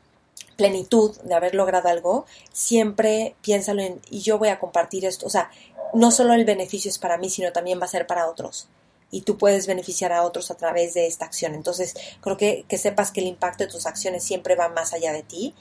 plenitud 0.56 1.16
de 1.22 1.34
haber 1.34 1.54
logrado 1.54 1.88
algo, 1.88 2.24
siempre 2.52 3.34
piénsalo 3.42 3.82
en, 3.82 4.00
y 4.10 4.20
yo 4.20 4.38
voy 4.38 4.48
a 4.48 4.58
compartir 4.58 5.04
esto. 5.04 5.26
O 5.26 5.30
sea, 5.30 5.50
no 5.94 6.10
solo 6.10 6.34
el 6.34 6.44
beneficio 6.44 6.90
es 6.90 6.98
para 6.98 7.18
mí, 7.18 7.30
sino 7.30 7.52
también 7.52 7.80
va 7.80 7.84
a 7.84 7.88
ser 7.88 8.06
para 8.06 8.28
otros. 8.28 8.68
Y 9.10 9.22
tú 9.22 9.38
puedes 9.38 9.66
beneficiar 9.66 10.12
a 10.12 10.22
otros 10.22 10.50
a 10.50 10.56
través 10.56 10.94
de 10.94 11.06
esta 11.06 11.24
acción. 11.24 11.54
Entonces, 11.54 11.94
creo 12.20 12.36
que, 12.36 12.64
que 12.68 12.78
sepas 12.78 13.12
que 13.12 13.20
el 13.20 13.26
impacto 13.28 13.64
de 13.64 13.70
tus 13.70 13.86
acciones 13.86 14.24
siempre 14.24 14.56
va 14.56 14.68
más 14.68 14.92
allá 14.92 15.12
de 15.12 15.22
ti 15.22 15.54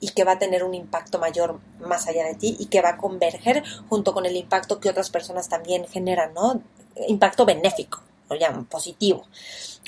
y 0.00 0.10
que 0.10 0.24
va 0.24 0.32
a 0.32 0.38
tener 0.38 0.64
un 0.64 0.74
impacto 0.74 1.18
mayor 1.18 1.60
más 1.80 2.06
allá 2.06 2.24
de 2.24 2.34
ti 2.34 2.56
y 2.58 2.66
que 2.66 2.82
va 2.82 2.90
a 2.90 2.96
converger 2.96 3.62
junto 3.88 4.14
con 4.14 4.26
el 4.26 4.36
impacto 4.36 4.80
que 4.80 4.90
otras 4.90 5.10
personas 5.10 5.48
también 5.48 5.86
generan, 5.86 6.34
¿no? 6.34 6.62
Impacto 7.08 7.44
benéfico, 7.44 8.02
lo 8.30 8.36
llaman 8.36 8.64
positivo. 8.66 9.26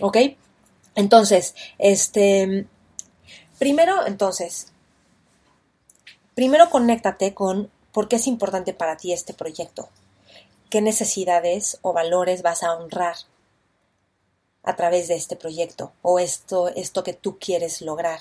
¿Ok? 0.01 0.17
Entonces, 0.95 1.55
este, 1.79 2.67
Primero, 3.59 4.07
entonces, 4.07 4.73
primero 6.37 6.71
conéctate 6.71 7.35
con 7.35 7.71
por 7.93 8.09
qué 8.09 8.17
es 8.17 8.27
importante 8.27 8.75
para 8.75 8.97
ti 8.97 9.13
este 9.13 9.35
proyecto, 9.35 9.89
qué 10.71 10.81
necesidades 10.81 11.79
o 11.83 11.93
valores 11.93 12.43
vas 12.43 12.63
a 12.63 12.75
honrar 12.75 13.17
a 14.63 14.77
través 14.77 15.09
de 15.09 15.15
este 15.15 15.37
proyecto 15.37 15.93
o 16.03 16.19
esto, 16.19 16.69
esto 16.69 17.03
que 17.03 17.15
tú 17.15 17.39
quieres 17.39 17.81
lograr 17.81 18.21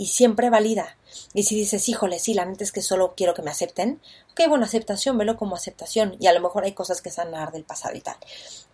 y 0.00 0.06
siempre 0.06 0.48
valida. 0.48 0.96
Y 1.34 1.42
si 1.42 1.54
dices, 1.56 1.86
híjole, 1.90 2.18
sí, 2.18 2.32
la 2.32 2.46
neta 2.46 2.64
es 2.64 2.72
que 2.72 2.80
solo 2.80 3.12
quiero 3.14 3.34
que 3.34 3.42
me 3.42 3.50
acepten, 3.50 4.00
ok, 4.30 4.48
bueno, 4.48 4.64
aceptación, 4.64 5.18
velo 5.18 5.36
como 5.36 5.56
aceptación. 5.56 6.16
Y 6.18 6.26
a 6.26 6.32
lo 6.32 6.40
mejor 6.40 6.64
hay 6.64 6.72
cosas 6.72 7.02
que 7.02 7.10
sanar 7.10 7.52
del 7.52 7.64
pasado 7.64 7.94
y 7.94 8.00
tal. 8.00 8.16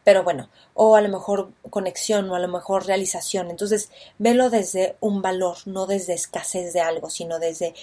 Pero 0.05 0.23
bueno, 0.23 0.49
o 0.75 0.95
a 0.95 1.01
lo 1.01 1.09
mejor 1.09 1.51
conexión, 1.69 2.31
o 2.31 2.37
a 2.37 2.39
lo 2.39 2.47
mejor 2.47 2.87
realización. 2.87 3.51
Entonces, 3.51 3.91
velo 4.19 4.51
desde 4.51 4.95
un 5.01 5.21
valor, 5.21 5.57
no 5.65 5.87
desde 5.87 6.15
escasez 6.15 6.73
de 6.73 6.81
algo, 6.81 7.11
sino 7.11 7.41
desde 7.41 7.75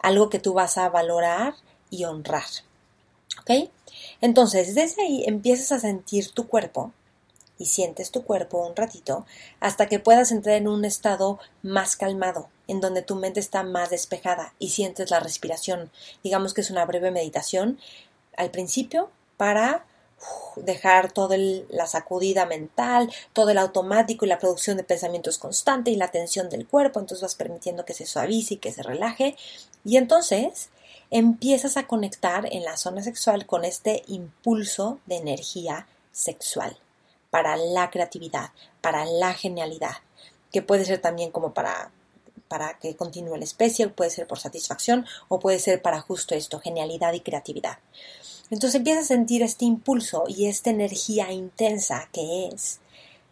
algo 0.00 0.28
que 0.28 0.40
tú 0.40 0.52
vas 0.52 0.76
a 0.76 0.88
valorar 0.88 1.54
y 1.92 2.04
honrar. 2.04 2.48
¿Ok? 3.40 3.70
Entonces, 4.20 4.74
desde 4.74 5.02
ahí 5.02 5.22
empiezas 5.26 5.70
a 5.70 5.78
sentir 5.78 6.32
tu 6.32 6.48
cuerpo 6.48 6.92
y 7.58 7.66
sientes 7.66 8.10
tu 8.10 8.24
cuerpo 8.24 8.66
un 8.66 8.74
ratito 8.74 9.24
hasta 9.60 9.86
que 9.86 10.00
puedas 10.00 10.32
entrar 10.32 10.56
en 10.56 10.66
un 10.66 10.84
estado 10.84 11.38
más 11.62 11.96
calmado, 11.96 12.48
en 12.66 12.80
donde 12.80 13.02
tu 13.02 13.14
mente 13.14 13.38
está 13.38 13.62
más 13.62 13.90
despejada 13.90 14.54
y 14.58 14.70
sientes 14.70 15.10
la 15.10 15.20
respiración. 15.20 15.90
Digamos 16.24 16.54
que 16.54 16.62
es 16.62 16.70
una 16.70 16.84
breve 16.86 17.12
meditación 17.12 17.78
al 18.36 18.50
principio 18.50 19.10
para 19.36 19.84
dejar 20.56 21.12
toda 21.12 21.36
la 21.36 21.86
sacudida 21.86 22.46
mental, 22.46 23.12
todo 23.32 23.50
el 23.50 23.58
automático 23.58 24.24
y 24.24 24.28
la 24.28 24.38
producción 24.38 24.76
de 24.76 24.84
pensamientos 24.84 25.38
constante 25.38 25.90
y 25.90 25.96
la 25.96 26.10
tensión 26.10 26.48
del 26.48 26.66
cuerpo, 26.66 27.00
entonces 27.00 27.22
vas 27.22 27.34
permitiendo 27.34 27.84
que 27.84 27.94
se 27.94 28.06
suavice 28.06 28.54
y 28.54 28.58
que 28.58 28.72
se 28.72 28.82
relaje 28.82 29.36
y 29.84 29.96
entonces 29.96 30.70
empiezas 31.12 31.76
a 31.76 31.86
conectar 31.86 32.48
en 32.50 32.64
la 32.64 32.76
zona 32.76 33.02
sexual 33.02 33.46
con 33.46 33.64
este 33.64 34.02
impulso 34.08 34.98
de 35.06 35.16
energía 35.16 35.86
sexual 36.10 36.78
para 37.30 37.56
la 37.56 37.90
creatividad, 37.90 38.50
para 38.80 39.04
la 39.04 39.34
genialidad, 39.34 39.96
que 40.50 40.62
puede 40.62 40.86
ser 40.86 41.00
también 41.00 41.30
como 41.30 41.54
para 41.54 41.92
para 42.48 42.78
que 42.78 42.96
continúe 42.96 43.36
la 43.36 43.44
especie, 43.44 43.88
puede 43.88 44.10
ser 44.10 44.26
por 44.26 44.38
satisfacción 44.38 45.06
o 45.28 45.40
puede 45.40 45.58
ser 45.58 45.80
para 45.80 46.02
justo 46.02 46.34
esto, 46.34 46.60
genialidad 46.60 47.14
y 47.14 47.20
creatividad. 47.20 47.78
Entonces 48.50 48.74
empiezas 48.74 49.04
a 49.04 49.08
sentir 49.08 49.42
este 49.42 49.64
impulso 49.64 50.24
y 50.28 50.48
esta 50.48 50.68
energía 50.68 51.32
intensa 51.32 52.10
que 52.12 52.48
es 52.48 52.80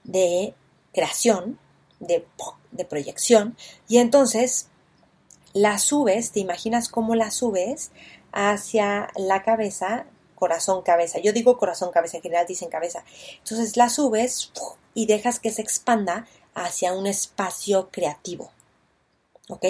de 0.04 0.54
creación, 0.94 1.58
de, 1.98 2.26
de 2.70 2.84
proyección, 2.86 3.58
y 3.88 3.98
entonces 3.98 4.68
la 5.52 5.78
subes, 5.78 6.32
te 6.32 6.40
imaginas 6.40 6.88
cómo 6.88 7.14
la 7.14 7.30
subes 7.30 7.90
hacia 8.32 9.08
la 9.16 9.42
cabeza 9.42 10.06
corazón, 10.40 10.82
cabeza. 10.82 11.20
Yo 11.20 11.32
digo 11.32 11.58
corazón, 11.58 11.92
cabeza, 11.92 12.16
en 12.16 12.22
general 12.24 12.46
dicen 12.48 12.70
cabeza. 12.70 13.04
Entonces 13.38 13.76
la 13.76 13.88
subes 13.88 14.52
y 14.94 15.06
dejas 15.06 15.38
que 15.38 15.52
se 15.52 15.62
expanda 15.62 16.26
hacia 16.54 16.92
un 16.92 17.06
espacio 17.06 17.90
creativo. 17.90 18.50
¿Ok? 19.48 19.66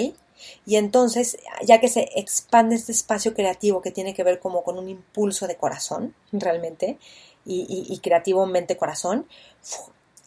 Y 0.65 0.77
entonces, 0.77 1.37
ya 1.63 1.79
que 1.79 1.87
se 1.87 2.09
expande 2.15 2.75
este 2.75 2.91
espacio 2.91 3.35
creativo 3.35 3.81
que 3.81 3.91
tiene 3.91 4.15
que 4.15 4.23
ver 4.23 4.39
como 4.39 4.63
con 4.63 4.79
un 4.79 4.89
impulso 4.89 5.45
de 5.45 5.55
corazón, 5.55 6.15
realmente, 6.31 6.97
y, 7.45 7.85
y 7.89 7.99
creativo 7.99 8.47
mente-corazón, 8.47 9.27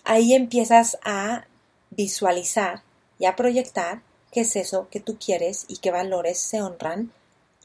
ahí 0.05 0.35
empiezas 0.35 0.99
a 1.05 1.47
visualizar 1.91 2.83
y 3.19 3.27
a 3.27 3.35
proyectar 3.35 4.03
qué 4.35 4.41
es 4.41 4.57
eso 4.57 4.89
que 4.91 4.99
tú 4.99 5.17
quieres 5.25 5.65
y 5.69 5.77
qué 5.77 5.93
valores 5.93 6.39
se 6.41 6.61
honran 6.61 7.13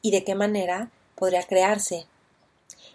y 0.03 0.11
de 0.11 0.23
qué 0.23 0.35
manera 0.35 0.91
podría 1.15 1.41
crearse 1.41 2.05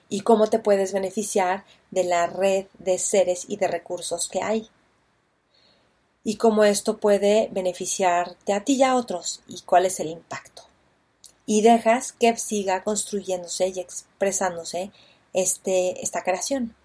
y 0.08 0.20
cómo 0.20 0.46
te 0.46 0.60
puedes 0.60 0.92
beneficiar 0.92 1.64
de 1.90 2.04
la 2.04 2.28
red 2.28 2.66
de 2.78 2.98
seres 2.98 3.46
y 3.48 3.56
de 3.56 3.66
recursos 3.66 4.28
que 4.28 4.42
hay. 4.42 4.70
Y 6.22 6.36
cómo 6.36 6.62
esto 6.62 6.98
puede 6.98 7.48
beneficiarte 7.50 8.52
a 8.52 8.62
ti 8.62 8.74
y 8.74 8.84
a 8.84 8.94
otros 8.94 9.42
y 9.48 9.60
cuál 9.62 9.86
es 9.86 9.98
el 9.98 10.08
impacto. 10.08 10.62
Y 11.44 11.62
dejas 11.62 12.12
que 12.12 12.36
siga 12.36 12.84
construyéndose 12.84 13.68
y 13.68 13.80
expresándose 13.80 14.92
este, 15.32 16.00
esta 16.00 16.22
creación. 16.22 16.76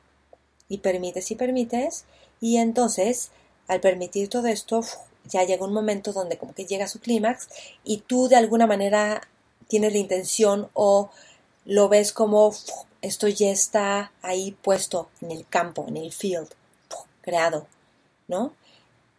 Y 0.68 0.80
permites 0.80 1.30
y 1.30 1.36
permites. 1.36 2.06
Y 2.42 2.58
entonces, 2.58 3.30
al 3.68 3.80
permitir 3.80 4.28
todo 4.28 4.48
esto, 4.48 4.82
ya 5.30 5.44
llega 5.44 5.66
un 5.66 5.74
momento 5.74 6.12
donde 6.12 6.38
como 6.38 6.54
que 6.54 6.66
llega 6.66 6.86
a 6.86 6.90
su 6.90 7.00
clímax 7.00 7.48
y 7.84 7.98
tú 8.00 8.28
de 8.28 8.36
alguna 8.36 8.68
manera 8.68 9.22
tienes 9.68 9.94
la 9.94 10.00
intención 10.00 10.70
o 10.74 11.10
lo 11.66 11.88
ves 11.90 12.12
como 12.12 12.54
esto 13.02 13.28
ya 13.28 13.50
está 13.50 14.12
ahí 14.22 14.58
puesto 14.62 15.10
en 15.22 15.32
el 15.32 15.48
campo, 15.48 15.86
en 15.88 15.98
el 15.98 16.12
field, 16.12 16.50
creado, 17.22 17.68
¿no? 18.28 18.54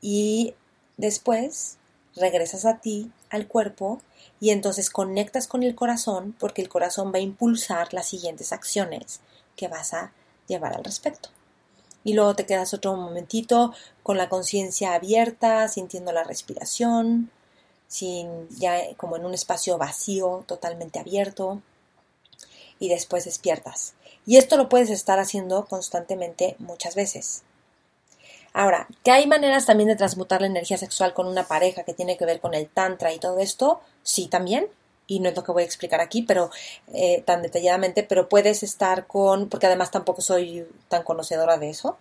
Y 0.01 0.55
después 0.97 1.77
regresas 2.17 2.65
a 2.67 2.79
ti, 2.79 3.11
al 3.31 3.47
cuerpo, 3.47 4.03
y 4.41 4.51
entonces 4.51 4.91
conectas 4.91 5.47
con 5.47 5.63
el 5.63 5.75
corazón 5.75 6.35
porque 6.39 6.63
el 6.63 6.69
corazón 6.69 7.13
va 7.13 7.19
a 7.19 7.23
impulsar 7.23 7.93
las 7.95 8.09
siguientes 8.09 8.53
acciones 8.53 9.21
que 9.57 9.69
vas 9.69 9.95
a 9.95 10.13
llevar 10.47 10.75
al 10.75 10.85
respecto. 10.85 11.29
Y 12.05 12.15
luego 12.15 12.35
te 12.35 12.47
quedas 12.47 12.73
otro 12.75 12.97
momentito 12.97 13.75
con 14.03 14.17
la 14.17 14.29
conciencia 14.29 14.95
abierta, 14.95 15.69
sintiendo 15.69 16.13
la 16.13 16.25
respiración, 16.25 17.31
sin 17.89 18.49
ya 18.51 18.95
como 18.97 19.17
en 19.17 19.25
un 19.25 19.35
espacio 19.35 19.77
vacío, 19.77 20.45
totalmente 20.47 20.99
abierto 20.99 21.61
y 22.79 22.89
después 22.89 23.25
despiertas. 23.25 23.95
Y 24.27 24.37
esto 24.37 24.57
lo 24.57 24.69
puedes 24.69 24.91
estar 24.91 25.19
haciendo 25.19 25.67
constantemente 25.67 26.57
muchas 26.59 26.95
veces. 26.95 27.43
Ahora, 28.53 28.89
que 29.05 29.13
hay 29.13 29.27
maneras 29.27 29.67
también 29.67 29.89
de 29.89 29.97
transmutar 29.97 30.41
la 30.41 30.49
energía 30.49 30.77
sexual 30.77 31.15
con 31.15 31.27
una 31.29 31.47
pareja 31.47 31.85
que 31.85 31.95
tiene 31.95 32.17
que 32.17 32.25
ver 32.25 32.41
con 32.41 32.55
el 32.55 32.69
tantra 32.69 33.13
y 33.13 33.19
todo 33.19 33.39
esto, 33.39 33.81
sí 34.03 34.27
también, 34.27 34.67
y 35.11 35.21
no 35.21 35.29
es 35.29 35.37
lo 35.37 35.45
que 35.45 35.53
voy 35.53 35.63
a 35.63 35.67
explicar 35.67 36.01
aquí, 36.01 36.23
pero 36.23 36.51
eh, 36.95 37.23
tan 37.27 37.43
detalladamente, 37.43 38.03
pero 38.03 38.29
puedes 38.29 38.63
estar 38.63 39.07
con, 39.07 39.49
porque 39.49 39.67
además 39.67 39.91
tampoco 39.91 40.23
soy 40.23 40.67
tan 40.89 41.03
conocedora 41.03 41.59
de 41.59 41.71
eso, 41.71 41.99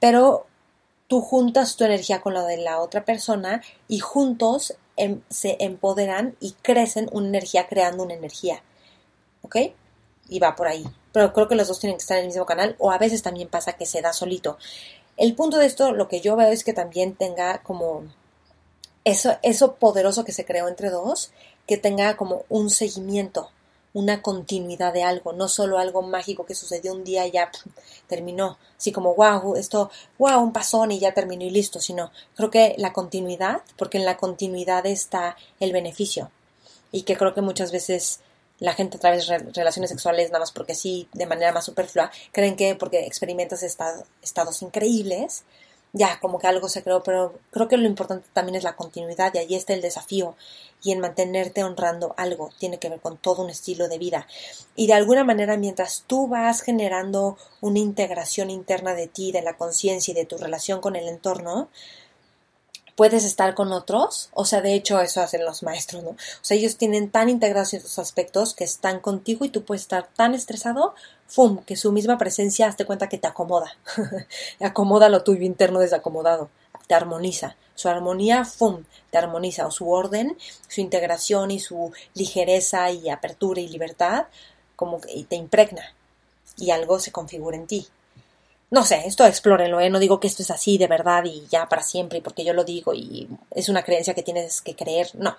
pero 0.00 0.46
tú 1.06 1.20
juntas 1.20 1.76
tu 1.76 1.84
energía 1.84 2.20
con 2.20 2.34
la 2.34 2.44
de 2.44 2.58
la 2.58 2.80
otra 2.80 3.04
persona 3.04 3.62
y 3.86 4.00
juntos 4.00 4.74
em, 4.96 5.22
se 5.30 5.56
empoderan 5.60 6.36
y 6.40 6.52
crecen 6.62 7.08
una 7.12 7.28
energía 7.28 7.68
creando 7.68 8.02
una 8.02 8.14
energía. 8.14 8.62
¿Ok? 9.42 9.56
y 10.28 10.38
va 10.38 10.54
por 10.54 10.68
ahí. 10.68 10.84
Pero 11.12 11.32
creo 11.32 11.48
que 11.48 11.54
los 11.54 11.68
dos 11.68 11.80
tienen 11.80 11.96
que 11.96 12.02
estar 12.02 12.18
en 12.18 12.24
el 12.24 12.28
mismo 12.28 12.46
canal 12.46 12.76
o 12.78 12.90
a 12.90 12.98
veces 12.98 13.22
también 13.22 13.48
pasa 13.48 13.72
que 13.72 13.86
se 13.86 14.02
da 14.02 14.12
solito. 14.12 14.58
El 15.16 15.34
punto 15.34 15.56
de 15.58 15.66
esto, 15.66 15.92
lo 15.92 16.06
que 16.06 16.20
yo 16.20 16.36
veo 16.36 16.48
es 16.48 16.64
que 16.64 16.72
también 16.72 17.14
tenga 17.14 17.62
como 17.62 18.04
eso, 19.04 19.36
eso 19.42 19.74
poderoso 19.76 20.24
que 20.24 20.32
se 20.32 20.44
creó 20.44 20.68
entre 20.68 20.90
dos, 20.90 21.32
que 21.68 21.76
tenga 21.76 22.16
como 22.16 22.44
un 22.48 22.70
seguimiento, 22.70 23.50
una 23.92 24.22
continuidad 24.22 24.92
de 24.92 25.02
algo, 25.02 25.32
no 25.32 25.48
solo 25.48 25.78
algo 25.78 26.02
mágico 26.02 26.46
que 26.46 26.54
sucedió 26.54 26.92
un 26.92 27.04
día 27.04 27.26
y 27.26 27.32
ya 27.32 27.50
terminó, 28.06 28.58
así 28.76 28.90
como 28.90 29.14
wow, 29.14 29.54
esto, 29.54 29.90
wow, 30.18 30.42
un 30.42 30.52
pasón 30.52 30.90
y 30.92 30.98
ya 30.98 31.12
terminó 31.12 31.44
y 31.44 31.50
listo, 31.50 31.78
sino 31.78 32.10
creo 32.34 32.50
que 32.50 32.74
la 32.78 32.92
continuidad, 32.92 33.60
porque 33.76 33.98
en 33.98 34.06
la 34.06 34.16
continuidad 34.16 34.86
está 34.86 35.36
el 35.60 35.72
beneficio. 35.72 36.30
Y 36.90 37.02
que 37.02 37.18
creo 37.18 37.34
que 37.34 37.42
muchas 37.42 37.70
veces 37.70 38.20
la 38.60 38.72
gente 38.72 38.96
a 38.96 39.00
través 39.00 39.28
de 39.28 39.38
relaciones 39.38 39.90
sexuales, 39.90 40.30
nada 40.30 40.40
más 40.40 40.52
porque 40.52 40.74
sí, 40.74 41.06
de 41.12 41.26
manera 41.26 41.52
más 41.52 41.66
superflua, 41.66 42.10
creen 42.32 42.56
que 42.56 42.74
porque 42.76 43.06
experimentas 43.06 43.62
estados 43.62 44.62
increíbles, 44.62 45.44
ya 45.92 46.18
como 46.20 46.38
que 46.38 46.46
algo 46.46 46.68
se 46.68 46.82
creó, 46.82 47.02
pero 47.02 47.34
creo 47.50 47.68
que 47.68 47.76
lo 47.76 47.86
importante 47.86 48.26
también 48.32 48.56
es 48.56 48.64
la 48.64 48.76
continuidad 48.76 49.32
y 49.34 49.38
ahí 49.38 49.54
está 49.54 49.74
el 49.74 49.80
desafío 49.80 50.34
y 50.82 50.92
en 50.92 51.00
mantenerte 51.00 51.64
honrando 51.64 52.14
algo 52.16 52.50
tiene 52.58 52.78
que 52.78 52.88
ver 52.88 53.00
con 53.00 53.16
todo 53.16 53.42
un 53.42 53.50
estilo 53.50 53.88
de 53.88 53.98
vida 53.98 54.26
y 54.76 54.86
de 54.86 54.94
alguna 54.94 55.24
manera 55.24 55.56
mientras 55.56 56.04
tú 56.06 56.28
vas 56.28 56.62
generando 56.62 57.36
una 57.60 57.78
integración 57.78 58.50
interna 58.50 58.94
de 58.94 59.08
ti, 59.08 59.32
de 59.32 59.42
la 59.42 59.56
conciencia 59.56 60.12
y 60.12 60.14
de 60.14 60.24
tu 60.24 60.36
relación 60.38 60.80
con 60.80 60.96
el 60.96 61.08
entorno, 61.08 61.68
puedes 62.98 63.24
estar 63.24 63.54
con 63.54 63.72
otros, 63.72 64.28
o 64.34 64.44
sea, 64.44 64.60
de 64.60 64.74
hecho 64.74 65.00
eso 65.00 65.20
hacen 65.20 65.44
los 65.44 65.62
maestros, 65.62 66.02
¿no? 66.02 66.10
O 66.10 66.16
sea, 66.42 66.56
ellos 66.56 66.76
tienen 66.76 67.12
tan 67.12 67.28
integrados 67.28 67.68
ciertos 67.68 67.96
aspectos 68.00 68.54
que 68.54 68.64
están 68.64 68.98
contigo 68.98 69.44
y 69.44 69.50
tú 69.50 69.62
puedes 69.62 69.82
estar 69.82 70.08
tan 70.16 70.34
estresado, 70.34 70.96
¡fum!, 71.28 71.62
que 71.64 71.76
su 71.76 71.92
misma 71.92 72.18
presencia, 72.18 72.66
hazte 72.66 72.86
cuenta 72.86 73.08
que 73.08 73.16
te 73.16 73.28
acomoda, 73.28 73.76
acomoda 74.60 75.08
lo 75.10 75.22
tuyo 75.22 75.44
interno 75.44 75.78
desacomodado, 75.78 76.50
te 76.88 76.94
armoniza, 76.94 77.54
su 77.76 77.88
armonía, 77.88 78.44
¡fum!, 78.44 78.82
te 79.12 79.18
armoniza, 79.18 79.66
o 79.66 79.70
su 79.70 79.88
orden, 79.88 80.36
su 80.66 80.80
integración 80.80 81.52
y 81.52 81.60
su 81.60 81.92
ligereza 82.14 82.90
y 82.90 83.08
apertura 83.08 83.60
y 83.60 83.68
libertad, 83.68 84.26
como 84.74 85.00
que 85.00 85.24
te 85.28 85.36
impregna 85.36 85.94
y 86.56 86.70
algo 86.72 86.98
se 86.98 87.12
configura 87.12 87.56
en 87.56 87.68
ti. 87.68 87.86
No 88.70 88.84
sé, 88.84 89.06
esto 89.06 89.24
explórenlo, 89.24 89.80
¿eh? 89.80 89.88
no 89.88 89.98
digo 89.98 90.20
que 90.20 90.26
esto 90.26 90.42
es 90.42 90.50
así 90.50 90.76
de 90.76 90.88
verdad 90.88 91.24
y 91.24 91.46
ya 91.48 91.68
para 91.68 91.82
siempre, 91.82 92.20
porque 92.20 92.44
yo 92.44 92.52
lo 92.52 92.64
digo 92.64 92.92
y 92.92 93.28
es 93.52 93.68
una 93.68 93.82
creencia 93.82 94.14
que 94.14 94.22
tienes 94.22 94.60
que 94.60 94.74
creer, 94.74 95.10
no. 95.14 95.36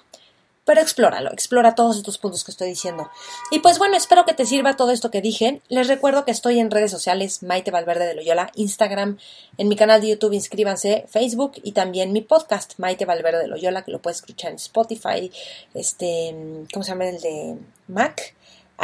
Pero 0.70 0.82
explóralo, 0.82 1.32
explora 1.32 1.74
todos 1.74 1.98
estos 1.98 2.20
puntos 2.20 2.44
que 2.44 2.52
estoy 2.52 2.70
diciendo. 2.70 3.10
Y 3.50 3.58
pues 3.58 3.80
bueno, 3.80 3.98
espero 3.98 4.24
que 4.26 4.36
te 4.36 4.46
sirva 4.46 4.76
todo 4.76 4.92
esto 4.92 5.10
que 5.10 5.20
dije. 5.20 5.64
Les 5.68 5.88
recuerdo 5.88 6.26
que 6.26 6.32
estoy 6.32 6.60
en 6.60 6.70
redes 6.70 6.92
sociales, 6.92 7.42
Maite 7.42 7.72
Valverde 7.72 8.06
de 8.06 8.14
Loyola, 8.14 8.52
Instagram, 8.54 9.18
en 9.58 9.68
mi 9.68 9.76
canal 9.76 10.00
de 10.00 10.10
YouTube, 10.10 10.34
inscríbanse, 10.34 11.08
Facebook 11.10 11.54
y 11.64 11.72
también 11.72 12.14
mi 12.14 12.22
podcast, 12.22 12.76
Maite 12.78 13.06
Valverde 13.06 13.40
de 13.40 13.48
Loyola, 13.48 13.84
que 13.84 13.90
lo 13.90 14.00
puedes 14.00 14.18
escuchar 14.18 14.52
en 14.52 14.58
Spotify, 14.58 15.32
este, 15.74 16.36
¿cómo 16.72 16.84
se 16.84 16.92
llama 16.92 17.08
el 17.08 17.20
de 17.20 17.58
Mac? 17.88 18.36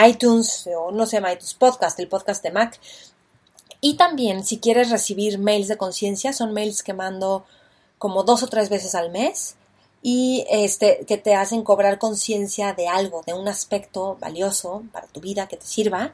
iTunes, 0.08 0.67
o 0.76 0.89
no 0.89 1.06
se 1.06 1.17
llama 1.17 1.34
iTunes, 1.34 1.54
podcast, 1.54 2.00
el 2.00 2.08
podcast 2.08 2.41
de 2.41 2.50
Mac. 2.50 2.80
Y 3.80 3.95
también, 3.95 4.43
si 4.43 4.58
quieres 4.58 4.89
recibir 4.89 5.38
mails 5.38 5.67
de 5.67 5.78
conciencia, 5.78 6.34
son 6.34 6.52
mails 6.52 6.82
que 6.82 6.93
mando 6.93 7.45
como 8.00 8.24
dos 8.24 8.41
o 8.41 8.48
tres 8.48 8.69
veces 8.69 8.95
al 8.95 9.12
mes 9.12 9.56
y 10.08 10.46
este, 10.52 11.04
que 11.08 11.18
te 11.18 11.34
hacen 11.34 11.63
cobrar 11.63 11.98
conciencia 11.98 12.74
de 12.74 12.88
algo, 12.88 13.24
de 13.26 13.34
un 13.34 13.48
aspecto 13.48 14.20
valioso 14.22 14.84
para 14.91 15.08
tu 15.08 15.20
vida 15.20 15.48
que 15.48 15.58
te 15.58 15.65
sirva. 15.65 16.13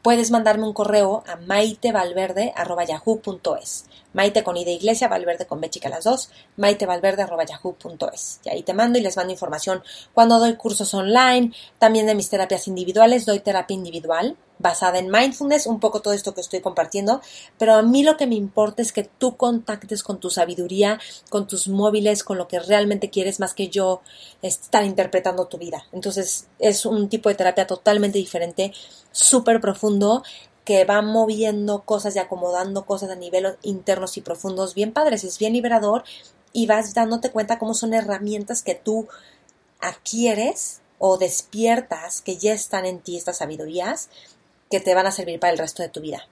Puedes 0.00 0.30
mandarme 0.30 0.66
un 0.66 0.72
correo 0.72 1.22
a 1.26 1.36
maitevalverde.yahoo.es. 1.36 3.84
Maite 4.14 4.42
con 4.42 4.56
I 4.56 4.64
de 4.64 4.72
iglesia, 4.72 5.08
Valverde 5.08 5.44
con 5.44 5.60
B 5.60 5.68
chica 5.68 5.90
las 5.90 6.04
dos, 6.04 6.30
maitevalverde.yahoo.es. 6.56 8.40
Y 8.42 8.48
ahí 8.48 8.62
te 8.62 8.72
mando 8.72 8.98
y 8.98 9.02
les 9.02 9.18
mando 9.18 9.34
información 9.34 9.82
cuando 10.14 10.38
doy 10.38 10.56
cursos 10.56 10.94
online, 10.94 11.52
también 11.78 12.06
de 12.06 12.14
mis 12.14 12.30
terapias 12.30 12.66
individuales, 12.68 13.26
doy 13.26 13.40
terapia 13.40 13.74
individual 13.74 14.38
basada 14.58 14.98
en 14.98 15.10
mindfulness, 15.10 15.66
un 15.66 15.80
poco 15.80 16.00
todo 16.00 16.14
esto 16.14 16.34
que 16.34 16.40
estoy 16.40 16.60
compartiendo, 16.60 17.20
pero 17.58 17.74
a 17.74 17.82
mí 17.82 18.02
lo 18.02 18.16
que 18.16 18.26
me 18.26 18.34
importa 18.34 18.82
es 18.82 18.92
que 18.92 19.04
tú 19.04 19.36
contactes 19.36 20.02
con 20.02 20.18
tu 20.18 20.30
sabiduría, 20.30 20.98
con 21.30 21.46
tus 21.46 21.68
móviles, 21.68 22.24
con 22.24 22.38
lo 22.38 22.48
que 22.48 22.58
realmente 22.58 23.10
quieres, 23.10 23.40
más 23.40 23.54
que 23.54 23.68
yo 23.68 24.02
estar 24.42 24.84
interpretando 24.84 25.46
tu 25.46 25.58
vida. 25.58 25.86
Entonces 25.92 26.46
es 26.58 26.86
un 26.86 27.08
tipo 27.08 27.28
de 27.28 27.34
terapia 27.34 27.66
totalmente 27.66 28.18
diferente, 28.18 28.72
súper 29.12 29.60
profundo, 29.60 30.22
que 30.64 30.84
va 30.84 31.00
moviendo 31.00 31.82
cosas 31.82 32.16
y 32.16 32.18
acomodando 32.18 32.86
cosas 32.86 33.10
a 33.10 33.14
niveles 33.14 33.54
internos 33.62 34.16
y 34.16 34.20
profundos 34.20 34.74
bien 34.74 34.92
padres, 34.92 35.22
es 35.22 35.38
bien 35.38 35.52
liberador 35.52 36.02
y 36.52 36.66
vas 36.66 36.92
dándote 36.92 37.30
cuenta 37.30 37.58
cómo 37.58 37.72
son 37.72 37.94
herramientas 37.94 38.62
que 38.62 38.74
tú 38.74 39.06
adquieres 39.78 40.80
o 40.98 41.18
despiertas 41.18 42.20
que 42.20 42.36
ya 42.36 42.52
están 42.52 42.84
en 42.84 43.00
ti 43.00 43.16
estas 43.16 43.38
sabidurías 43.38 44.08
que 44.70 44.80
te 44.80 44.94
van 44.94 45.06
a 45.06 45.12
servir 45.12 45.40
para 45.40 45.52
el 45.52 45.58
resto 45.58 45.82
de 45.82 45.88
tu 45.88 46.00
vida, 46.00 46.26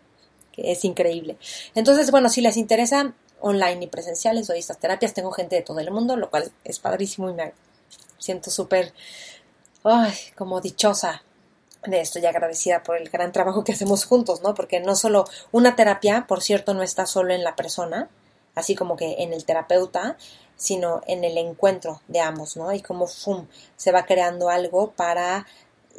que 0.53 0.73
es 0.73 0.85
increíble. 0.85 1.37
Entonces, 1.75 2.11
bueno, 2.11 2.29
si 2.29 2.41
les 2.41 2.57
interesa 2.57 3.15
online 3.41 3.85
y 3.85 3.87
presenciales, 3.89 4.47
doy 4.47 4.59
estas 4.59 4.79
terapias, 4.79 5.15
tengo 5.15 5.31
gente 5.31 5.57
de 5.57 5.63
todo 5.63 5.81
el 5.81 5.91
mundo, 5.91 6.17
lo 6.17 6.31
cual 6.31 6.51
es 6.65 6.79
padrísimo 6.79 7.31
y 7.31 7.35
me 7.35 7.53
siento 8.19 8.51
súper, 8.51 8.93
ay, 9.83 10.15
como 10.37 10.61
dichosa 10.61 11.23
de 11.87 12.01
esto 12.01 12.19
y 12.19 12.27
agradecida 12.27 12.83
por 12.83 12.97
el 12.97 13.11
gran 13.11 13.33
trabajo 13.33 13.65
que 13.65 13.73
hacemos 13.73 14.05
juntos, 14.07 14.43
¿no? 14.43 14.55
Porque 14.55 14.81
no 14.81 14.97
solo 14.97 15.27
una 15.53 15.77
terapia, 15.77 16.27
por 16.27 16.43
cierto, 16.43 16.75
no 16.75 16.83
está 16.83 17.07
solo 17.07 17.35
en 17.35 17.45
la 17.45 17.57
persona, 17.57 18.09
así 18.55 18.75
como 18.75 18.97
que 18.97 19.17
en 19.23 19.33
el 19.33 19.45
terapeuta, 19.45 20.17
sino 20.57 21.03
en 21.07 21.25
el 21.25 21.37
encuentro 21.37 22.01
de 22.09 22.21
ambos, 22.21 22.57
¿no? 22.57 22.73
Y 22.73 22.81
como 22.81 23.07
¡fum! 23.07 23.47
se 23.77 23.93
va 23.93 24.07
creando 24.07 24.49
algo 24.49 24.93
para 24.93 25.47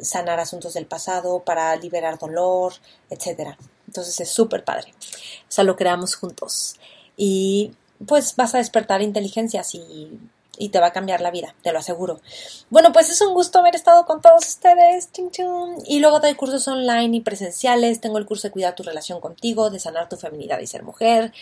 sanar 0.00 0.40
asuntos 0.40 0.74
del 0.74 0.86
pasado, 0.86 1.40
para 1.40 1.74
liberar 1.76 2.18
dolor, 2.18 2.74
etcétera. 3.10 3.56
Entonces 3.86 4.20
es 4.20 4.30
súper 4.30 4.64
padre. 4.64 4.92
O 5.48 5.52
sea, 5.52 5.64
lo 5.64 5.76
creamos 5.76 6.16
juntos. 6.16 6.76
Y 7.16 7.72
pues 8.06 8.36
vas 8.36 8.54
a 8.54 8.58
despertar 8.58 9.00
inteligencias 9.00 9.74
y, 9.74 10.20
y, 10.58 10.68
te 10.68 10.80
va 10.80 10.88
a 10.88 10.92
cambiar 10.92 11.20
la 11.22 11.30
vida, 11.30 11.54
te 11.62 11.72
lo 11.72 11.78
aseguro. 11.78 12.20
Bueno, 12.68 12.92
pues 12.92 13.08
es 13.08 13.20
un 13.22 13.32
gusto 13.32 13.58
haber 13.58 13.74
estado 13.74 14.04
con 14.04 14.20
todos 14.20 14.46
ustedes. 14.46 15.10
Y 15.86 16.00
luego 16.00 16.20
doy 16.20 16.34
cursos 16.34 16.68
online 16.68 17.16
y 17.16 17.20
presenciales. 17.20 18.00
Tengo 18.00 18.18
el 18.18 18.26
curso 18.26 18.48
de 18.48 18.52
cuidar 18.52 18.74
tu 18.74 18.82
relación 18.82 19.20
contigo, 19.20 19.70
de 19.70 19.78
sanar 19.78 20.08
tu 20.08 20.16
feminidad 20.16 20.58
y 20.60 20.66
ser 20.66 20.82
mujer. 20.82 21.32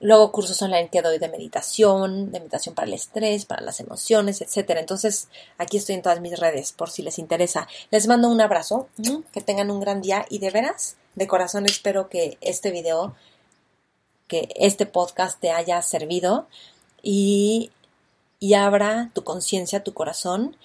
Luego 0.00 0.30
cursos 0.30 0.60
online 0.60 0.90
que 0.90 1.00
doy 1.00 1.18
de 1.18 1.28
meditación, 1.28 2.30
de 2.30 2.40
meditación 2.40 2.74
para 2.74 2.86
el 2.86 2.94
estrés, 2.94 3.46
para 3.46 3.62
las 3.62 3.80
emociones, 3.80 4.42
etcétera. 4.42 4.80
Entonces, 4.80 5.28
aquí 5.56 5.78
estoy 5.78 5.94
en 5.94 6.02
todas 6.02 6.20
mis 6.20 6.38
redes 6.38 6.72
por 6.72 6.90
si 6.90 7.02
les 7.02 7.18
interesa. 7.18 7.66
Les 7.90 8.06
mando 8.06 8.28
un 8.28 8.40
abrazo, 8.40 8.88
que 9.32 9.40
tengan 9.40 9.70
un 9.70 9.80
gran 9.80 10.02
día 10.02 10.26
y 10.28 10.38
de 10.38 10.50
veras, 10.50 10.96
de 11.14 11.26
corazón 11.26 11.64
espero 11.64 12.10
que 12.10 12.36
este 12.42 12.70
video, 12.70 13.14
que 14.28 14.48
este 14.56 14.84
podcast 14.84 15.40
te 15.40 15.50
haya 15.50 15.80
servido 15.80 16.46
y, 17.02 17.70
y 18.38 18.52
abra 18.54 19.10
tu 19.14 19.24
conciencia, 19.24 19.82
tu 19.82 19.94
corazón, 19.94 20.56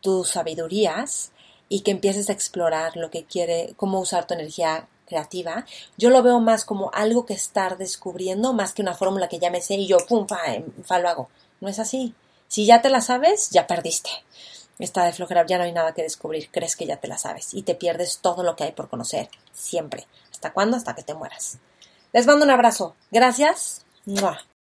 tus 0.00 0.30
sabidurías 0.30 1.32
y 1.68 1.80
que 1.80 1.90
empieces 1.90 2.30
a 2.30 2.32
explorar 2.32 2.96
lo 2.96 3.10
que 3.10 3.24
quiere, 3.24 3.74
cómo 3.76 3.98
usar 3.98 4.28
tu 4.28 4.34
energía 4.34 4.86
creativa, 5.06 5.64
yo 5.96 6.10
lo 6.10 6.22
veo 6.22 6.40
más 6.40 6.64
como 6.64 6.90
algo 6.92 7.24
que 7.24 7.34
estar 7.34 7.78
descubriendo, 7.78 8.52
más 8.52 8.72
que 8.72 8.82
una 8.82 8.94
fórmula 8.94 9.28
que 9.28 9.38
ya 9.38 9.50
me 9.50 9.62
sé 9.62 9.74
y 9.74 9.86
yo, 9.86 9.98
pum, 10.06 10.26
fa, 10.26 10.54
em, 10.54 10.64
fa, 10.84 10.98
lo 10.98 11.08
hago. 11.08 11.28
No 11.60 11.68
es 11.68 11.78
así. 11.78 12.14
Si 12.48 12.66
ya 12.66 12.82
te 12.82 12.90
la 12.90 13.00
sabes, 13.00 13.50
ya 13.50 13.66
perdiste. 13.66 14.10
Está 14.78 15.04
de 15.04 15.12
flojera, 15.12 15.46
ya 15.46 15.56
no 15.56 15.64
hay 15.64 15.72
nada 15.72 15.94
que 15.94 16.02
descubrir, 16.02 16.50
crees 16.50 16.76
que 16.76 16.86
ya 16.86 16.98
te 16.98 17.08
la 17.08 17.16
sabes 17.16 17.54
y 17.54 17.62
te 17.62 17.74
pierdes 17.74 18.18
todo 18.18 18.42
lo 18.42 18.56
que 18.56 18.64
hay 18.64 18.72
por 18.72 18.88
conocer, 18.90 19.30
siempre. 19.52 20.06
¿Hasta 20.30 20.52
cuándo? 20.52 20.76
Hasta 20.76 20.94
que 20.94 21.02
te 21.02 21.14
mueras. 21.14 21.58
Les 22.12 22.26
mando 22.26 22.44
un 22.44 22.50
abrazo. 22.50 22.94
Gracias. 23.10 23.84